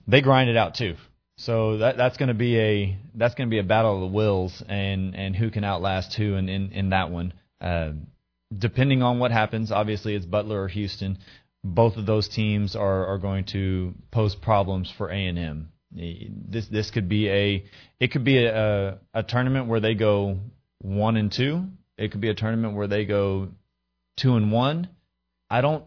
[0.08, 0.96] they grind it out too.
[1.38, 4.16] So that that's going to be a that's going to be a battle of the
[4.16, 7.34] wills, and and who can outlast who in in, in that one.
[7.60, 7.92] Uh,
[8.58, 11.18] depending on what happens, obviously it's Butler or Houston.
[11.64, 15.70] Both of those teams are are going to pose problems for A and M.
[15.96, 17.64] This this could be a
[18.00, 20.40] it could be a, a tournament where they go
[20.82, 21.66] one and two.
[21.98, 23.50] It could be a tournament where they go
[24.18, 24.90] two and one.
[25.50, 25.86] I don't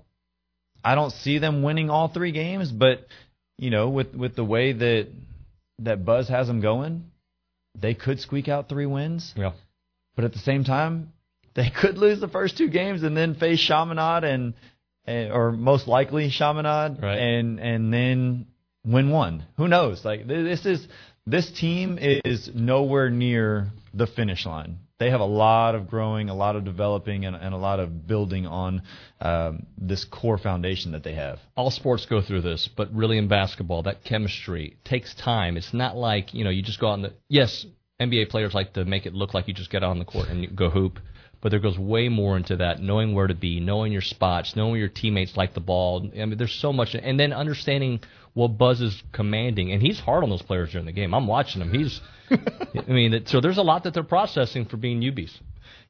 [0.83, 3.07] I don't see them winning all three games, but
[3.59, 5.09] you know, with with the way that
[5.81, 7.11] that Buzz has them going,
[7.79, 9.35] they could squeak out three wins.
[9.37, 9.53] Yeah.
[10.16, 11.12] But at the same time,
[11.55, 14.55] they could lose the first two games and then face Chaminade and,
[15.05, 17.18] and or most likely Chaminade right.
[17.18, 18.47] and and then
[18.84, 19.44] win one.
[19.56, 20.04] Who knows?
[20.04, 20.86] Like this is
[21.26, 24.78] this team is nowhere near the finish line.
[24.98, 28.08] They have a lot of growing, a lot of developing, and, and a lot of
[28.08, 28.82] building on
[29.20, 31.38] um, this core foundation that they have.
[31.56, 35.56] All sports go through this, but really in basketball, that chemistry takes time.
[35.56, 37.12] It's not like you know you just go on the.
[37.28, 37.64] Yes,
[38.00, 40.56] NBA players like to make it look like you just get on the court and
[40.56, 40.98] go hoop
[41.40, 44.76] but there goes way more into that knowing where to be knowing your spots knowing
[44.76, 48.00] your teammates like the ball i mean there's so much and then understanding
[48.34, 51.14] what buzz is commanding and he's hard on those players during the game.
[51.14, 51.72] I'm watching him.
[51.72, 55.32] He's i mean so there's a lot that they're processing for being newbies.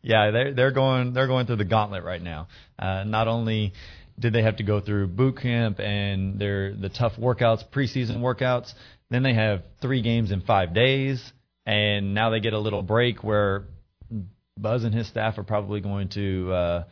[0.03, 2.49] Yeah they're they're going they're going through the gauntlet right now.
[2.79, 3.73] Uh, not only
[4.19, 8.73] did they have to go through boot camp and their the tough workouts preseason workouts
[9.11, 11.33] then they have three games in five days
[11.67, 13.65] and now they get a little break where
[14.59, 16.85] Buzz and his staff are probably going to uh,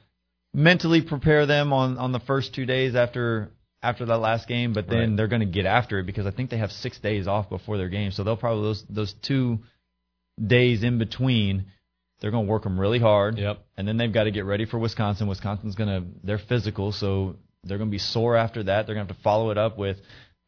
[0.54, 3.50] mentally prepare them on on the first two days after
[3.86, 5.16] after that last game, but then right.
[5.16, 7.78] they're going to get after it because I think they have six days off before
[7.78, 9.60] their game, so they'll probably those those two
[10.44, 11.66] days in between.
[12.20, 13.64] They're going to work them really hard, yep.
[13.76, 15.28] and then they've got to get ready for Wisconsin.
[15.28, 18.86] Wisconsin's going to they're physical, so they're going to be sore after that.
[18.86, 19.98] They're going to have to follow it up with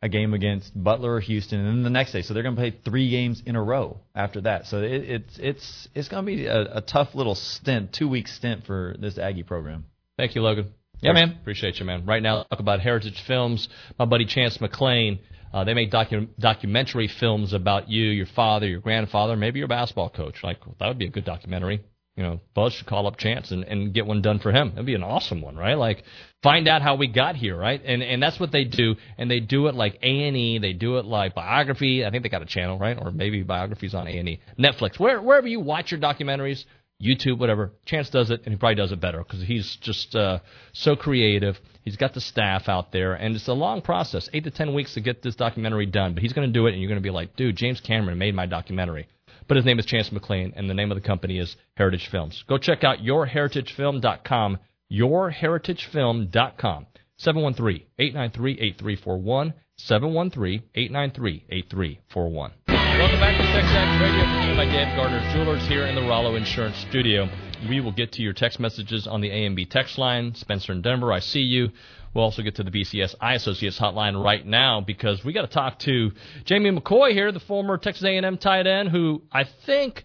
[0.01, 2.22] a game against Butler or Houston, and then the next day.
[2.22, 4.66] So they're going to play three games in a row after that.
[4.66, 8.29] So it, it's it's it's going to be a, a tough little stint, two week
[8.29, 9.85] stint for this Aggie program.
[10.16, 10.72] Thank you, Logan.
[11.00, 11.38] Yeah, man.
[11.40, 12.04] Appreciate you, man.
[12.06, 13.68] Right now, talk about Heritage Films.
[13.98, 15.20] My buddy Chance McClain.
[15.52, 20.11] Uh, they make docu- documentary films about you, your father, your grandfather, maybe your basketball
[20.11, 20.42] coach.
[20.42, 21.82] Like that would be a good documentary.
[22.16, 24.70] You know, Buzz should call up Chance and, and get one done for him.
[24.70, 25.74] That'd be an awesome one, right?
[25.74, 26.02] Like
[26.42, 27.80] find out how we got here, right?
[27.82, 28.96] And and that's what they do.
[29.16, 30.58] And they do it like A and E.
[30.58, 32.04] They do it like biography.
[32.04, 32.98] I think they got a channel, right?
[33.00, 36.64] Or maybe biographies on A and E, Netflix, where wherever you watch your documentaries.
[37.02, 37.72] YouTube, whatever.
[37.87, 40.40] Chance does it, and he probably does it better because he's just uh,
[40.72, 41.61] so creative.
[41.84, 44.94] He's got the staff out there, and it's a long process, eight to ten weeks
[44.94, 46.14] to get this documentary done.
[46.14, 48.18] But he's going to do it, and you're going to be like, dude, James Cameron
[48.18, 49.06] made my documentary.
[49.46, 52.42] But his name is Chance McLean, and the name of the company is Heritage Films.
[52.48, 54.58] Go check out yourheritagefilm.com,
[54.92, 56.87] yourheritagefilm.com,
[57.20, 62.78] 713-893-8341, 713-893-8341.
[62.98, 66.76] Welcome back to TexAgs Radio, presented by Dan Gardner Jewelers here in the Rollo Insurance
[66.78, 67.28] Studio.
[67.68, 70.34] We will get to your text messages on the AMB text line.
[70.34, 71.68] Spencer in Denver, I see you.
[72.12, 75.46] We'll also get to the BCS I Associates hotline right now because we got to
[75.46, 76.11] talk to
[76.44, 80.04] Jamie McCoy here, the former Texas A&M tight end, who I think,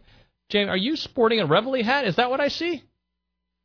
[0.49, 2.05] Jamie, are you sporting a Reveille hat?
[2.05, 2.83] Is that what I see?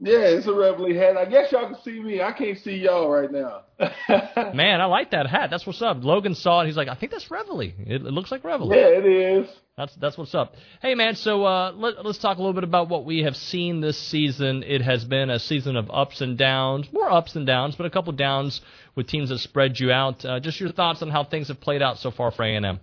[0.01, 1.17] Yeah, it's a Reveille hat.
[1.17, 2.23] I guess y'all can see me.
[2.23, 3.63] I can't see y'all right now.
[4.55, 5.51] Man, I like that hat.
[5.51, 6.05] That's what's up.
[6.05, 6.67] Logan saw it.
[6.67, 7.61] He's like, I think that's Reveille.
[7.61, 8.73] It, it looks like Reveille.
[8.73, 9.49] Yeah, it is.
[9.77, 10.55] That's that's what's up.
[10.83, 11.17] Hey, man.
[11.17, 14.63] So uh, let, let's talk a little bit about what we have seen this season.
[14.63, 17.91] It has been a season of ups and downs, more ups and downs, but a
[17.91, 18.61] couple downs
[18.95, 20.25] with teams that spread you out.
[20.25, 22.79] Uh, just your thoughts on how things have played out so far for A&M.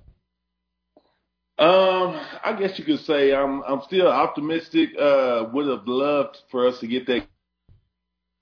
[1.58, 4.89] Um, I guess you could say I'm I'm still optimistic.
[5.00, 7.26] Uh, would have loved for us to get that.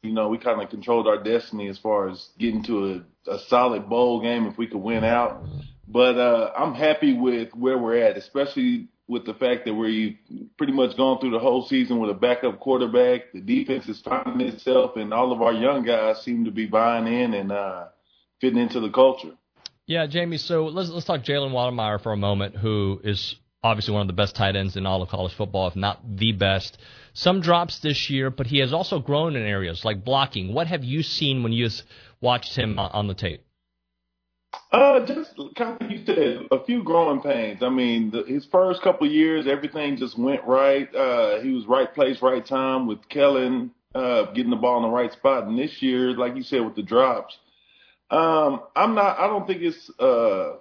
[0.01, 3.39] You know, we kind of controlled our destiny as far as getting to a, a
[3.39, 5.45] solid bowl game if we could win out.
[5.87, 10.17] But uh, I'm happy with where we're at, especially with the fact that we've
[10.57, 13.31] pretty much gone through the whole season with a backup quarterback.
[13.31, 17.07] The defense is finding itself, and all of our young guys seem to be buying
[17.07, 17.85] in and uh,
[18.41, 19.33] fitting into the culture.
[19.93, 20.37] Yeah, Jamie.
[20.37, 24.13] So let's let's talk Jalen Wydermyer for a moment, who is obviously one of the
[24.13, 26.79] best tight ends in all of college football, if not the best.
[27.13, 30.51] Some drops this year, but he has also grown in areas like blocking.
[30.51, 31.69] What have you seen when you
[32.21, 33.45] watched him on the tape?
[34.71, 37.61] Uh, just kind of you said a few growing pains.
[37.61, 40.89] I mean, the, his first couple of years, everything just went right.
[40.95, 44.89] Uh, he was right place, right time with Kellen, uh, getting the ball in the
[44.89, 45.43] right spot.
[45.43, 47.37] And this year, like you said, with the drops,
[48.09, 49.19] um, I'm not.
[49.19, 50.57] I don't think it's uh,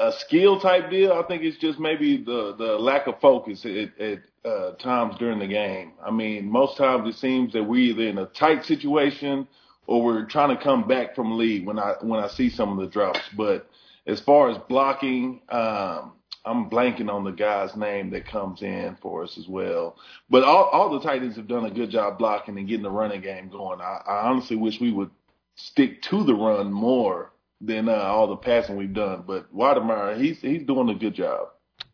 [0.00, 1.12] a skill type deal.
[1.12, 5.38] I think it's just maybe the the lack of focus at, at uh, times during
[5.38, 5.92] the game.
[6.04, 9.46] I mean, most times it seems that we're either in a tight situation
[9.86, 12.78] or we're trying to come back from lead when I when I see some of
[12.78, 13.20] the drops.
[13.36, 13.68] But
[14.06, 16.12] as far as blocking, um,
[16.44, 19.96] I'm blanking on the guy's name that comes in for us as well.
[20.28, 22.90] But all, all the tight ends have done a good job blocking and getting the
[22.90, 23.80] running game going.
[23.80, 25.10] I, I honestly wish we would
[25.54, 29.24] stick to the run more than uh, all the passing we've done.
[29.26, 31.48] But Wydermyer, he's he's doing a good job.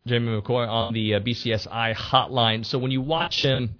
[0.05, 2.65] Jamie McCoy on the uh, BCSI hotline.
[2.65, 3.79] So when you watch him,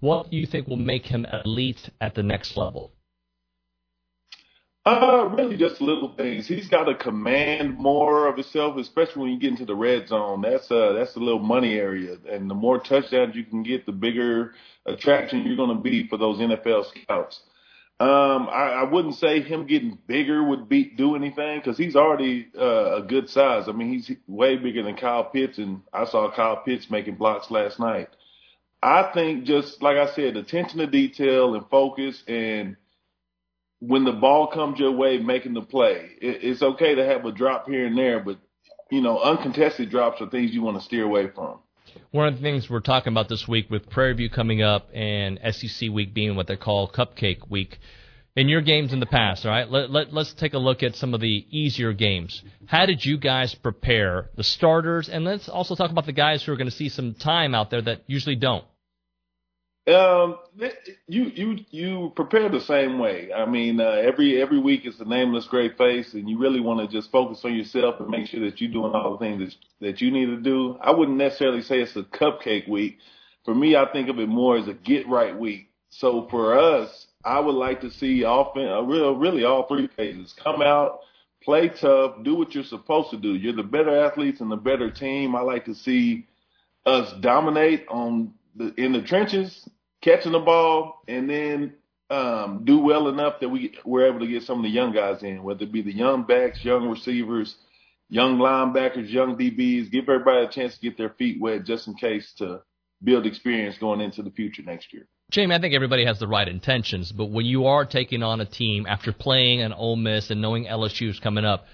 [0.00, 2.92] what do you think will make him elite at the next level?
[4.88, 6.46] Uh, really just little things.
[6.46, 10.40] He's got to command more of himself, especially when you get into the red zone.
[10.40, 13.92] That's uh that's a little money area, and the more touchdowns you can get, the
[13.92, 14.54] bigger
[14.86, 17.40] attraction you're going to be for those NFL scouts.
[18.00, 22.46] Um, I, I wouldn't say him getting bigger would be do anything because he's already
[22.56, 23.64] uh, a good size.
[23.68, 27.50] I mean, he's way bigger than Kyle Pitts, and I saw Kyle Pitts making blocks
[27.50, 28.08] last night.
[28.80, 32.76] I think just like I said, attention to detail and focus, and
[33.80, 36.10] when the ball comes your way, making the play.
[36.20, 38.38] It, it's okay to have a drop here and there, but
[38.90, 41.58] you know, uncontested drops are things you want to steer away from.
[42.10, 45.38] One of the things we're talking about this week with Prairie View coming up and
[45.50, 47.78] SEC week being what they call Cupcake Week.
[48.36, 50.94] In your games in the past, all right, let, let, let's take a look at
[50.94, 52.42] some of the easier games.
[52.66, 55.08] How did you guys prepare the starters?
[55.08, 57.70] And let's also talk about the guys who are going to see some time out
[57.70, 58.64] there that usually don't.
[59.88, 60.38] Um,
[61.06, 63.32] you you you prepare the same way.
[63.32, 66.80] I mean, uh, every every week it's a nameless great face, and you really want
[66.80, 69.86] to just focus on yourself and make sure that you're doing all the things that
[69.86, 70.76] that you need to do.
[70.82, 72.98] I wouldn't necessarily say it's a cupcake week.
[73.46, 75.70] For me, I think of it more as a get right week.
[75.88, 80.34] So for us, I would like to see often, uh, real, really all three phases
[80.34, 81.00] come out,
[81.42, 83.34] play tough, do what you're supposed to do.
[83.34, 85.34] You're the better athletes and the better team.
[85.34, 86.26] I like to see
[86.84, 89.66] us dominate on the in the trenches
[90.02, 91.74] catching the ball and then
[92.10, 95.22] um, do well enough that we we're able to get some of the young guys
[95.22, 97.56] in, whether it be the young backs, young receivers,
[98.08, 101.94] young linebackers, young DBs, give everybody a chance to get their feet wet just in
[101.94, 102.62] case to
[103.02, 105.06] build experience going into the future next year.
[105.30, 108.46] Jamie, I think everybody has the right intentions, but when you are taking on a
[108.46, 111.66] team after playing an Ole Miss and knowing LSU is coming up,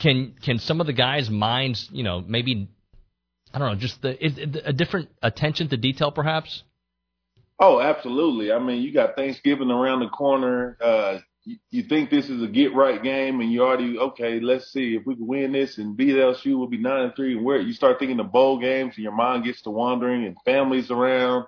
[0.00, 2.68] can can some of the guys' minds, you know, maybe
[3.52, 6.64] I don't know, just the a different attention to detail, perhaps?
[7.60, 8.52] Oh, absolutely.
[8.52, 10.76] I mean, you got Thanksgiving around the corner.
[10.80, 14.38] Uh, you, you think this is a get right game, and you already okay.
[14.38, 16.56] Let's see if we can win this and beat LSU.
[16.56, 17.36] We'll be nine and three.
[17.36, 20.36] And where you start thinking the bowl games, and your mind gets to wandering, and
[20.44, 21.46] families around.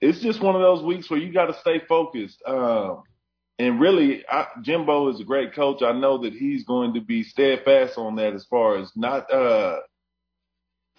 [0.00, 2.40] It's just one of those weeks where you got to stay focused.
[2.46, 3.02] Um,
[3.58, 5.82] and really, I, Jimbo is a great coach.
[5.82, 9.78] I know that he's going to be steadfast on that as far as not uh,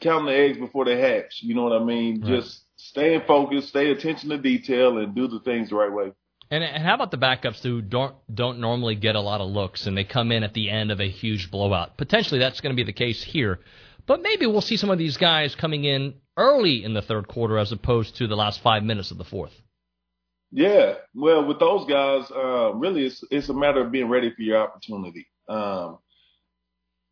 [0.02, 1.39] counting the eggs before they hatch.
[1.41, 2.21] You know what I mean?
[2.21, 2.36] Right.
[2.36, 6.11] Just staying focused, stay attention to detail, and do the things the right way.
[6.49, 9.85] And, and how about the backups who don't don't normally get a lot of looks
[9.85, 11.97] and they come in at the end of a huge blowout?
[11.97, 13.59] Potentially that's going to be the case here,
[14.07, 17.59] but maybe we'll see some of these guys coming in early in the third quarter
[17.59, 19.53] as opposed to the last five minutes of the fourth.
[20.51, 24.41] Yeah, well, with those guys, uh, really, it's it's a matter of being ready for
[24.41, 25.27] your opportunity.
[25.47, 25.99] Um,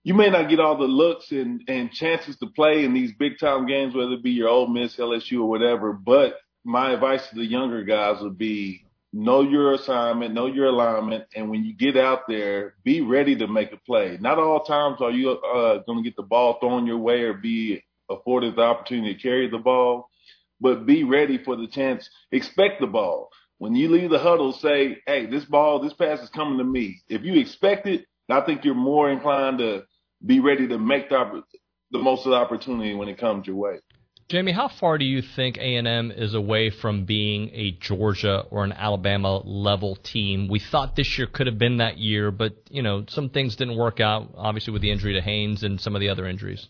[0.07, 3.37] you may not get all the looks and, and chances to play in these big
[3.39, 5.91] time games, whether it be your Ole Miss, LSU, or whatever.
[5.91, 11.25] But my advice to the younger guys would be know your assignment, know your alignment,
[11.35, 14.17] and when you get out there, be ready to make a play.
[14.21, 17.33] Not all times are you uh, going to get the ball thrown your way or
[17.33, 20.09] be afforded the opportunity to carry the ball,
[20.61, 22.09] but be ready for the chance.
[22.31, 23.27] Expect the ball.
[23.57, 27.01] When you leave the huddle, say, hey, this ball, this pass is coming to me.
[27.09, 29.83] If you expect it, I think you're more inclined to
[30.25, 31.43] be ready to make the,
[31.91, 33.79] the most of the opportunity when it comes your way.
[34.29, 38.73] Jamie, how far do you think A&M is away from being a Georgia or an
[38.73, 40.49] Alabama level team?
[40.49, 43.77] We thought this year could have been that year, but you know some things didn't
[43.77, 44.33] work out.
[44.35, 46.67] Obviously, with the injury to Haynes and some of the other injuries.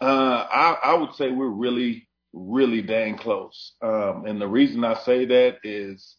[0.00, 3.72] Uh, I, I would say we're really, really dang close.
[3.82, 6.16] Um, and the reason I say that is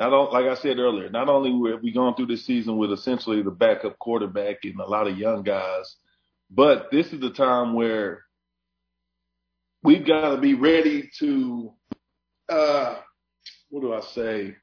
[0.00, 2.90] not all, like I said earlier, not only were we going through this season with
[2.90, 5.94] essentially the backup quarterback and a lot of young guys,
[6.50, 8.22] but this is the time where
[9.82, 11.74] we've got to be ready to,
[12.48, 12.96] uh,
[13.68, 14.56] what do I say?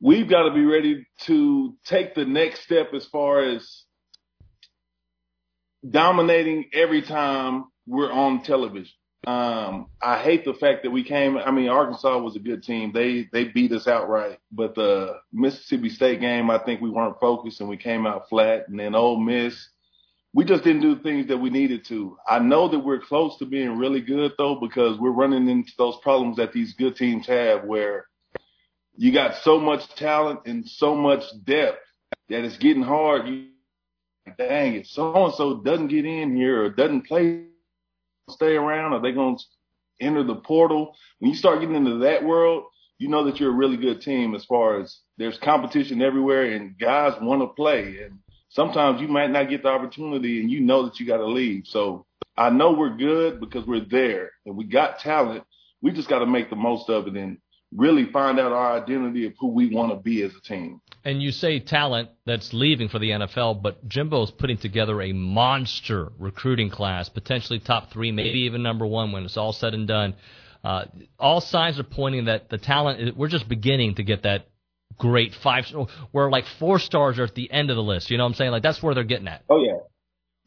[0.00, 3.84] We've got to be ready to take the next step as far as
[5.86, 8.97] dominating every time we're on television.
[9.26, 11.36] Um, I hate the fact that we came.
[11.36, 12.92] I mean, Arkansas was a good team.
[12.92, 14.38] They they beat us outright.
[14.52, 18.68] But the Mississippi State game, I think we weren't focused and we came out flat.
[18.68, 19.68] And then Ole Miss,
[20.32, 22.16] we just didn't do things that we needed to.
[22.28, 25.96] I know that we're close to being really good though, because we're running into those
[26.02, 28.06] problems that these good teams have where
[28.96, 31.78] you got so much talent and so much depth
[32.28, 33.26] that it's getting hard.
[33.26, 33.46] You,
[34.38, 37.44] dang, if so and so doesn't get in here or doesn't play,
[38.28, 39.44] stay around, are they going to
[40.00, 40.94] enter the portal?
[41.18, 42.64] When you start getting into that world,
[42.98, 46.78] you know that you're a really good team as far as there's competition everywhere and
[46.78, 47.98] guys want to play.
[48.02, 51.26] And sometimes you might not get the opportunity and you know that you got to
[51.26, 51.66] leave.
[51.66, 55.44] So I know we're good because we're there and we got talent.
[55.80, 57.38] We just got to make the most of it and
[57.74, 60.80] really find out our identity of who we want to be as a team.
[61.04, 66.08] And you say talent that's leaving for the NFL, but Jimbo's putting together a monster
[66.18, 70.14] recruiting class, potentially top three, maybe even number one when it's all said and done.
[70.64, 70.84] Uh,
[71.18, 74.46] all signs are pointing that the talent, we're just beginning to get that
[74.98, 75.64] great five
[76.10, 78.10] where like four stars are at the end of the list.
[78.10, 78.50] You know what I'm saying?
[78.50, 79.44] Like that's where they're getting at.
[79.48, 79.78] Oh yeah.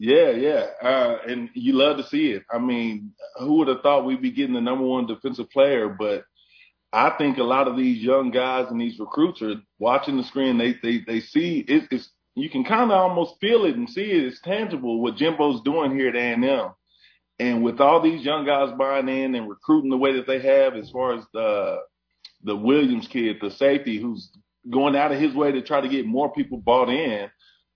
[0.03, 0.65] Yeah, yeah.
[0.81, 2.41] Uh, and you love to see it.
[2.51, 5.89] I mean, who would have thought we'd be getting the number one defensive player?
[5.89, 6.25] But
[6.93, 10.57] I think a lot of these young guys and these recruits are watching the screen.
[10.57, 14.03] They they they see it, it's you can kind of almost feel it and see
[14.11, 14.25] it.
[14.25, 16.71] It's tangible what Jimbo's doing here at A&M.
[17.39, 20.75] And with all these young guys buying in and recruiting the way that they have,
[20.75, 21.79] as far as the
[22.43, 24.31] the Williams kid, the safety, who's
[24.69, 27.29] going out of his way to try to get more people bought in.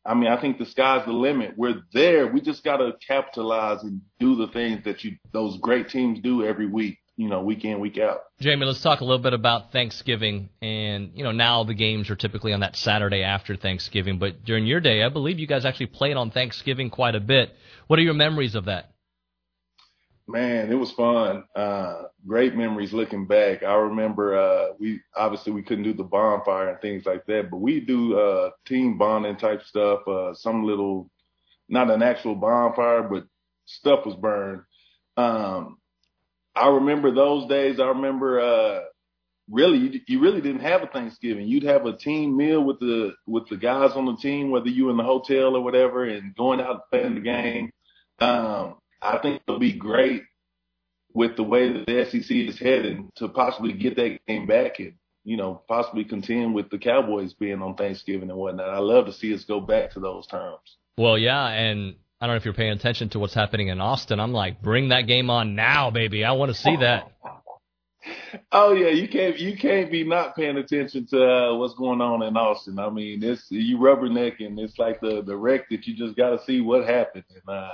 [0.06, 1.56] I mean, I think the sky's the limit.
[1.58, 2.28] We're there.
[2.28, 6.45] We just got to capitalize and do the things that you those great teams do
[6.45, 6.99] every week.
[7.17, 8.19] You know, week in, week out.
[8.41, 10.49] Jamie, let's talk a little bit about Thanksgiving.
[10.62, 14.19] And, you know, now the games are typically on that Saturday after Thanksgiving.
[14.19, 17.56] But during your day, I believe you guys actually played on Thanksgiving quite a bit.
[17.88, 18.91] What are your memories of that?
[20.28, 21.43] Man, it was fun.
[21.56, 23.62] Uh, great memories looking back.
[23.62, 27.58] I remember uh, we obviously we couldn't do the bonfire and things like that, but
[27.58, 29.99] we do uh, team bonding type stuff.
[30.08, 31.12] Uh, some little,
[31.69, 33.25] not an actual bonfire, but
[33.65, 34.63] stuff was burned.
[35.15, 35.77] Um,
[36.56, 37.79] I remember those days.
[37.79, 38.81] I remember uh,
[39.49, 41.47] really you, really didn't have a Thanksgiving.
[41.47, 44.89] You'd have a team meal with the with the guys on the team, whether you
[44.89, 47.71] in the hotel or whatever, and going out and playing the game.
[48.19, 50.23] Um, I think it'll be great
[51.13, 54.93] with the way that the SEC is heading to possibly get that game back and
[55.23, 58.69] you know possibly contend with the Cowboys being on Thanksgiving and whatnot.
[58.69, 60.77] I love to see us go back to those terms.
[60.97, 61.95] Well, yeah, and
[62.26, 64.19] I don't know if you're paying attention to what's happening in Austin.
[64.19, 66.26] I'm like, bring that game on now, baby.
[66.26, 67.12] I want to see that.
[68.52, 72.23] oh yeah, you can't you can't be not paying attention to uh, what's going on
[72.23, 72.80] in Austin.
[72.80, 74.58] I mean, it's you rubbernecking.
[74.58, 77.26] It's like the the wreck that you just got to see what happened.
[77.30, 77.69] And uh,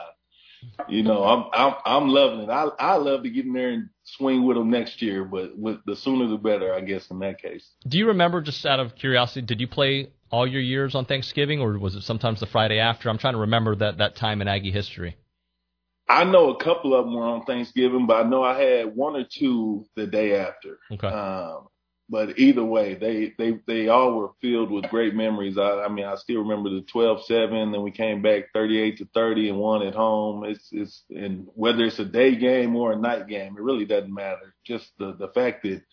[0.87, 2.49] you know, I'm I'm I'm loving it.
[2.49, 5.77] I I love to get in there and swing with them next year, but with
[5.85, 7.69] the sooner the better, I guess in that case.
[7.87, 11.59] Do you remember, just out of curiosity, did you play all your years on Thanksgiving,
[11.59, 13.09] or was it sometimes the Friday after?
[13.09, 15.17] I'm trying to remember that that time in Aggie history.
[16.07, 19.15] I know a couple of them were on Thanksgiving, but I know I had one
[19.15, 20.77] or two the day after.
[20.91, 21.07] Okay.
[21.07, 21.67] Um,
[22.11, 25.57] but either way, they they they all were filled with great memories.
[25.57, 29.49] I, I mean, I still remember the 12-7, then we came back 38 to 30
[29.49, 30.43] and won at home.
[30.43, 34.13] It's it's and whether it's a day game or a night game, it really doesn't
[34.13, 34.53] matter.
[34.65, 35.83] Just the the fact that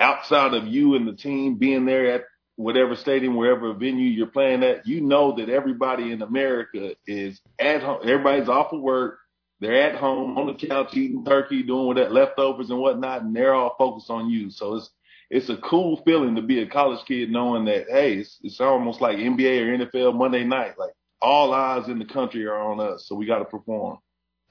[0.00, 2.22] outside of you and the team being there at
[2.56, 7.82] whatever stadium, wherever venue you're playing at, you know that everybody in America is at
[7.82, 8.00] home.
[8.02, 9.18] Everybody's off of work.
[9.60, 13.36] They're at home on the couch eating turkey, doing with that leftovers and whatnot, and
[13.36, 14.50] they're all focused on you.
[14.50, 14.90] So it's
[15.30, 19.00] it's a cool feeling to be a college kid knowing that hey, it's, it's almost
[19.00, 20.78] like NBA or NFL Monday night.
[20.78, 23.98] Like all eyes in the country are on us, so we got to perform.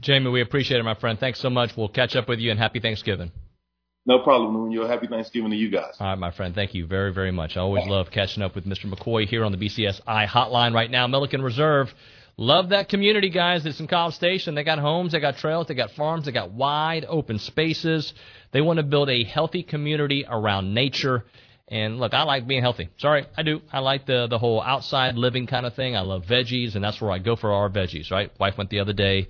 [0.02, 1.20] Jamie, we appreciate it, my friend.
[1.20, 1.72] Thanks so much.
[1.78, 3.32] We'll catch up with you and happy Thanksgiving.
[4.06, 4.88] No problem, Nunio.
[4.88, 5.94] Happy Thanksgiving to you guys.
[6.00, 6.54] All right, my friend.
[6.54, 7.56] Thank you very, very much.
[7.56, 8.94] I always love catching up with Mr.
[8.94, 11.08] McCoy here on the BCSI hotline right now.
[11.08, 11.94] Milliken Reserve.
[12.38, 13.66] Love that community, guys.
[13.66, 14.56] It's in College Station.
[14.56, 18.12] They got homes, they got trails, they got farms, they got wide open spaces.
[18.52, 21.26] They want to build a healthy community around nature.
[21.68, 22.90] And look, I like being healthy.
[22.98, 23.62] Sorry, I do.
[23.72, 25.96] I like the the whole outside living kind of thing.
[25.96, 28.12] I love veggies, and that's where I go for our veggies.
[28.12, 28.32] Right?
[28.40, 29.28] Wife went the other day.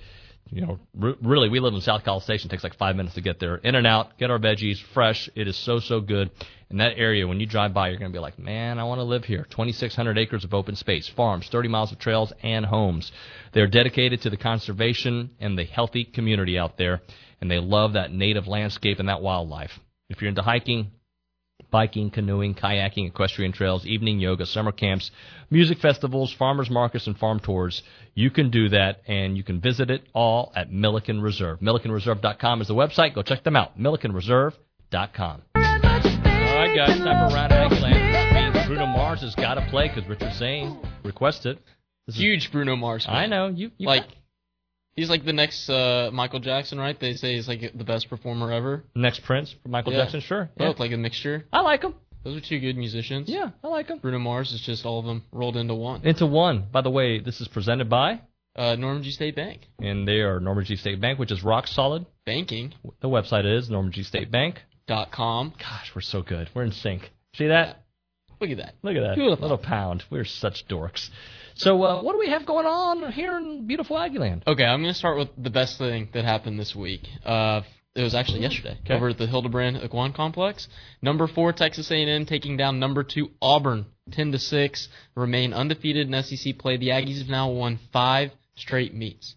[0.49, 2.49] You know, really, we live in South College Station.
[2.49, 3.55] It takes like five minutes to get there.
[3.55, 5.29] In and out, get our veggies fresh.
[5.35, 6.29] It is so so good.
[6.69, 8.99] In that area, when you drive by, you're going to be like, man, I want
[8.99, 9.45] to live here.
[9.49, 13.11] 2,600 acres of open space, farms, 30 miles of trails, and homes.
[13.53, 17.01] They're dedicated to the conservation and the healthy community out there
[17.43, 19.77] and they love that native landscape and that wildlife.
[20.07, 20.91] If you're into hiking,
[21.73, 25.09] biking, canoeing, kayaking, equestrian trails, evening yoga, summer camps,
[25.49, 27.81] music festivals, farmers markets, and farm tours,
[28.13, 31.59] you can do that, and you can visit it all at Milliken Reserve.
[31.59, 33.15] MillikenReserve.com is the website.
[33.15, 33.77] Go check them out.
[33.77, 35.41] MillikenReserve.com.
[35.55, 35.61] All
[36.59, 38.67] right, guys, time for Round Aggieland.
[38.67, 41.57] Bruno Mars has got to play because Richard Zane requested.
[42.05, 43.05] This Huge Bruno Mars.
[43.05, 43.15] Fan.
[43.15, 43.71] I know you.
[43.77, 44.15] you like got,
[44.95, 46.99] He's like the next uh, Michael Jackson, right?
[46.99, 48.83] They say he's like the best performer ever.
[48.95, 50.03] Next Prince, Michael yeah.
[50.03, 50.51] Jackson, sure.
[50.55, 51.45] Both like a mixture.
[51.51, 51.95] I like him.
[52.23, 53.27] Those are two good musicians.
[53.27, 53.99] Yeah, I like them.
[53.99, 56.05] Bruno Mars is just all of them rolled into one.
[56.05, 56.67] Into one.
[56.71, 58.21] By the way, this is presented by
[58.55, 59.67] uh, Normangee State Bank.
[59.79, 62.05] And they are Normangee State Bank, which is rock solid.
[62.25, 62.73] Banking.
[63.01, 64.61] The website is Normangee State Bank.
[64.87, 65.53] Dot com.
[65.59, 66.49] Gosh, we're so good.
[66.53, 67.11] We're in sync.
[67.35, 67.83] See that?
[68.39, 68.75] Look at that.
[68.83, 69.15] Look at that.
[69.15, 69.43] Beautiful.
[69.43, 70.03] Little pound.
[70.09, 71.09] We're such dorks.
[71.55, 74.43] So, uh, what do we have going on here in beautiful Aggieland?
[74.47, 77.07] Okay, I'm going to start with the best thing that happened this week.
[77.25, 77.61] Uh,
[77.95, 78.95] it was actually yesterday okay.
[78.95, 80.67] over at the Hildebrand Equine Complex.
[81.01, 84.89] Number four Texas A&M taking down number two Auburn, ten to six.
[85.15, 86.77] Remain undefeated in SEC play.
[86.77, 89.35] The Aggies have now won five straight meets.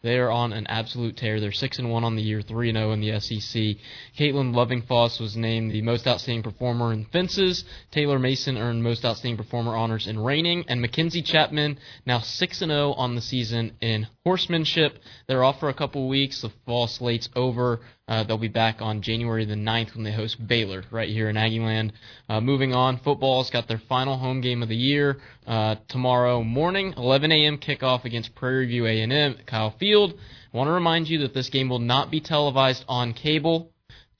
[0.00, 1.40] They are on an absolute tear.
[1.40, 3.76] They're six and one on the year, three and zero oh in the SEC.
[4.16, 7.64] Caitlin Loving-Foss was named the most outstanding performer in fences.
[7.90, 12.70] Taylor Mason earned most outstanding performer honors in reining, and Mackenzie Chapman now six and
[12.70, 15.00] zero oh on the season in horsemanship.
[15.26, 16.42] They're off for a couple weeks.
[16.42, 17.80] The fall slate's over.
[18.08, 21.36] Uh, they'll be back on January the 9th when they host Baylor right here in
[21.36, 21.92] Aggieland.
[22.28, 26.94] Uh, moving on, football's got their final home game of the year uh, tomorrow morning,
[26.96, 27.58] 11 a.m.
[27.58, 30.14] kickoff against Prairie View A&M Kyle Field.
[30.52, 33.70] I want to remind you that this game will not be televised on cable.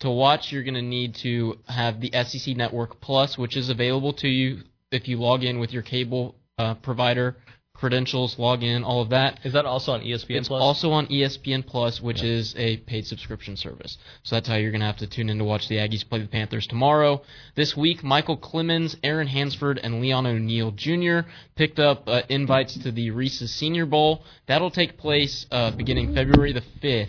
[0.00, 4.12] To watch, you're going to need to have the SEC Network Plus, which is available
[4.14, 4.60] to you
[4.92, 7.36] if you log in with your cable uh, provider
[7.78, 9.38] credentials, log in, all of that.
[9.44, 10.60] Is that also on ESPN it's Plus?
[10.60, 13.98] also on ESPN Plus, which is a paid subscription service.
[14.24, 16.20] So that's how you're going to have to tune in to watch the Aggies play
[16.20, 17.22] the Panthers tomorrow.
[17.54, 21.20] This week, Michael Clemons, Aaron Hansford, and Leon O'Neal Jr.
[21.54, 24.24] picked up uh, invites to the Reese's Senior Bowl.
[24.46, 27.08] That'll take place uh, beginning February the 5th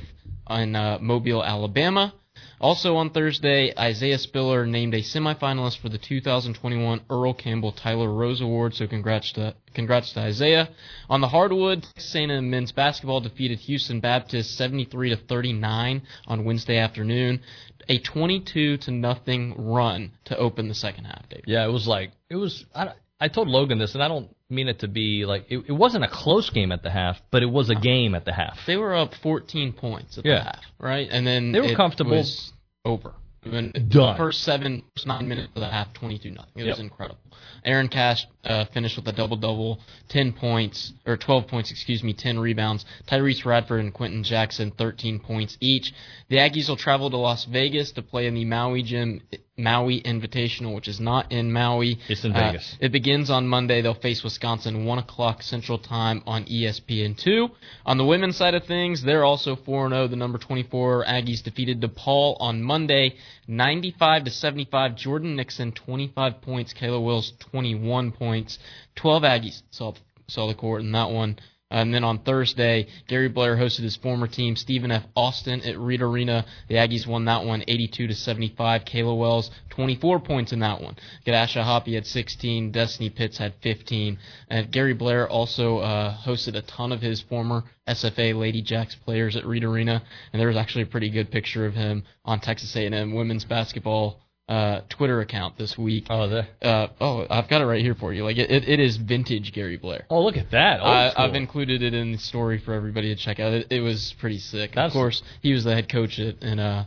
[0.50, 2.14] in uh, Mobile, Alabama.
[2.62, 8.42] Also on Thursday, Isaiah Spiller named a semifinalist for the 2021 Earl Campbell Tyler Rose
[8.42, 8.76] Award.
[8.76, 10.70] So congrats to congrats to Isaiah.
[11.10, 17.42] On the hardwood, Santa men's basketball defeated Houston Baptist 73 to 39 on Wednesday afternoon.
[17.88, 21.28] A 22 to nothing run to open the second half.
[21.30, 21.46] David.
[21.48, 22.66] Yeah, it was like it was.
[22.76, 25.72] I, I told Logan this, and I don't mean it to be like it, it
[25.74, 28.58] wasn't a close game at the half, but it was a game at the half.
[28.66, 30.36] They were up 14 points at Yeah.
[30.40, 31.08] the half, right?
[31.12, 32.12] And then They were it comfortable.
[32.12, 32.54] was
[32.86, 33.14] over.
[33.46, 34.18] Even Done.
[34.18, 36.52] First seven, first nine minutes of the half, 22 nothing.
[36.58, 37.20] It was incredible.
[37.64, 42.14] Aaron Cash uh, finished with a double double, 10 points or 12 points, excuse me,
[42.14, 42.86] 10 rebounds.
[43.08, 45.94] Tyrece Radford and Quenton Jackson, 13 points each.
[46.28, 49.22] The Aggies will travel to Las Vegas to play in the Maui Gym
[49.60, 52.00] Maui Invitational, which is not in Maui.
[52.08, 52.78] It's in Uh, Vegas.
[52.80, 53.82] it begins on Monday.
[53.82, 57.50] They'll face Wisconsin, 1 o'clock Central Time on E ESPN2.
[57.86, 60.08] On the women's side of things, they're also 4 0.
[60.08, 63.16] The number 24 Aggies defeated DePaul on Monday,
[63.48, 64.96] 95 to 75.
[64.96, 66.74] Jordan Nixon, 25 points.
[66.74, 68.58] Kayla Wells, 21 points.
[68.96, 69.94] 12 Aggies saw,
[70.28, 71.38] saw the court in that one.
[71.72, 75.04] And then on Thursday, Gary Blair hosted his former team, Stephen F.
[75.16, 76.46] Austin, at Reed Arena.
[76.68, 78.86] The Aggies won that one, 82 to 75.
[78.86, 80.96] Kayla Wells, 24 points in that one.
[81.28, 82.72] Qadashah Hoppie had 16.
[82.72, 84.18] Destiny Pitts had 15.
[84.50, 89.36] And Gary Blair also uh, hosted a ton of his former SFA Lady Jacks players
[89.36, 92.76] at Reed Arena, and there was actually a pretty good picture of him on Texas
[92.76, 94.20] A&M women's basketball
[94.50, 96.08] uh, Twitter account this week.
[96.10, 98.24] Oh, the, Uh, oh, I've got it right here for you.
[98.24, 100.06] Like it, it, it is vintage Gary Blair.
[100.10, 100.82] oh, look at that.
[100.82, 103.54] I, I've included it in the story for everybody to check out.
[103.54, 104.72] It, it was pretty sick.
[104.72, 106.86] That's- of course, he was the head coach at in uh,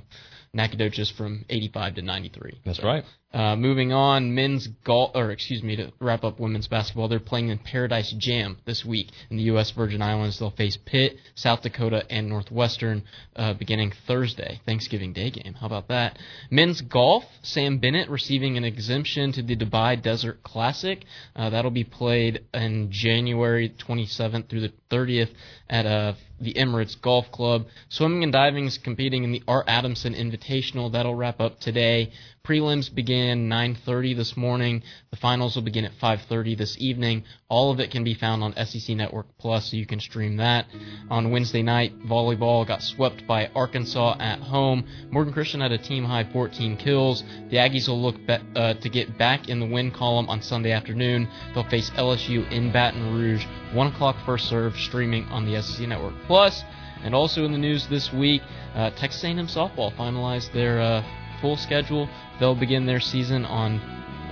[0.52, 2.60] Nacogdoches from 85 to 93.
[2.64, 3.04] That's So, right.
[3.32, 7.48] Uh, moving on, men's golf, or excuse me, to wrap up women's basketball, they're playing
[7.48, 9.70] in Paradise Jam this week in the U.S.
[9.70, 10.38] Virgin Islands.
[10.38, 13.04] They'll face Pitt, South Dakota, and Northwestern
[13.34, 15.54] uh, beginning Thursday, Thanksgiving Day game.
[15.54, 16.18] How about that?
[16.50, 21.04] Men's golf, Sam Bennett receiving an exemption to the Dubai Desert Classic.
[21.34, 25.30] Uh, that'll be played in January 27th through the 30th
[25.70, 27.66] at uh, the Emirates Golf Club.
[27.88, 30.92] Swimming and diving is competing in the Art Adamson Invitational.
[30.92, 32.12] That'll wrap up today.
[32.44, 34.82] Prelims began 9:30 this morning.
[35.12, 37.22] The finals will begin at 5:30 this evening.
[37.48, 40.66] All of it can be found on SEC Network Plus, so you can stream that.
[41.08, 44.82] On Wednesday night, volleyball got swept by Arkansas at home.
[45.12, 47.22] Morgan Christian had a team high 14 kills.
[47.48, 50.72] The Aggies will look be- uh, to get back in the win column on Sunday
[50.72, 51.28] afternoon.
[51.54, 53.46] They'll face LSU in Baton Rouge.
[53.72, 56.64] One o'clock first serve, streaming on the SEC Network Plus.
[57.04, 58.42] And also in the news this week,
[58.74, 61.04] uh, Texas A&M softball finalized their uh,
[61.42, 62.08] full schedule.
[62.40, 63.78] They'll begin their season on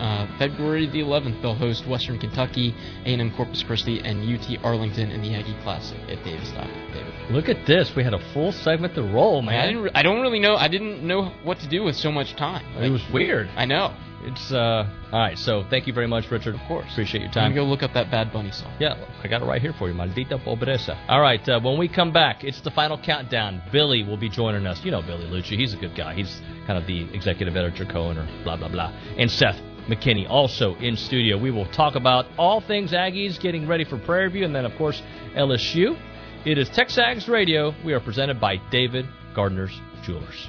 [0.01, 1.43] uh, February the 11th.
[1.43, 6.25] They'll host Western Kentucky, A&M Corpus Christi, and UT Arlington in the Aggie Classic at
[6.25, 6.67] Davis Stop.
[6.95, 7.13] David.
[7.31, 7.95] Look at this.
[7.95, 10.57] We had a full segment to roll, Man, I, didn't re- I don't really know.
[10.57, 12.65] I didn't know what to do with so much time.
[12.83, 13.49] it was weird.
[13.57, 13.95] I know.
[14.23, 14.87] It's uh.
[15.13, 15.39] All right.
[15.39, 16.55] So thank you very much, Richard.
[16.55, 16.87] Of course.
[16.91, 17.55] Appreciate your I'm time.
[17.55, 18.73] go look up that Bad Bunny song.
[18.79, 20.99] Yeah, I got it right here for you, maldita pobreza.
[21.09, 23.63] All right, uh, when we come back, it's the final countdown.
[23.73, 24.85] Billy will be joining us.
[24.85, 25.57] You know Billy Liucci.
[25.59, 26.15] He's a good guy.
[26.15, 28.93] He's kind of the executive editor, co-owner, blah, blah, blah.
[29.17, 29.57] And Seth
[29.89, 31.37] McKinney also in studio.
[31.39, 34.77] We will talk about all things Aggies, getting ready for Prairie View, and then, of
[34.77, 35.03] course,
[35.35, 35.99] LSU.
[36.45, 37.75] It is Texags Radio.
[37.85, 40.49] We are presented by David Gardner's Jewelers.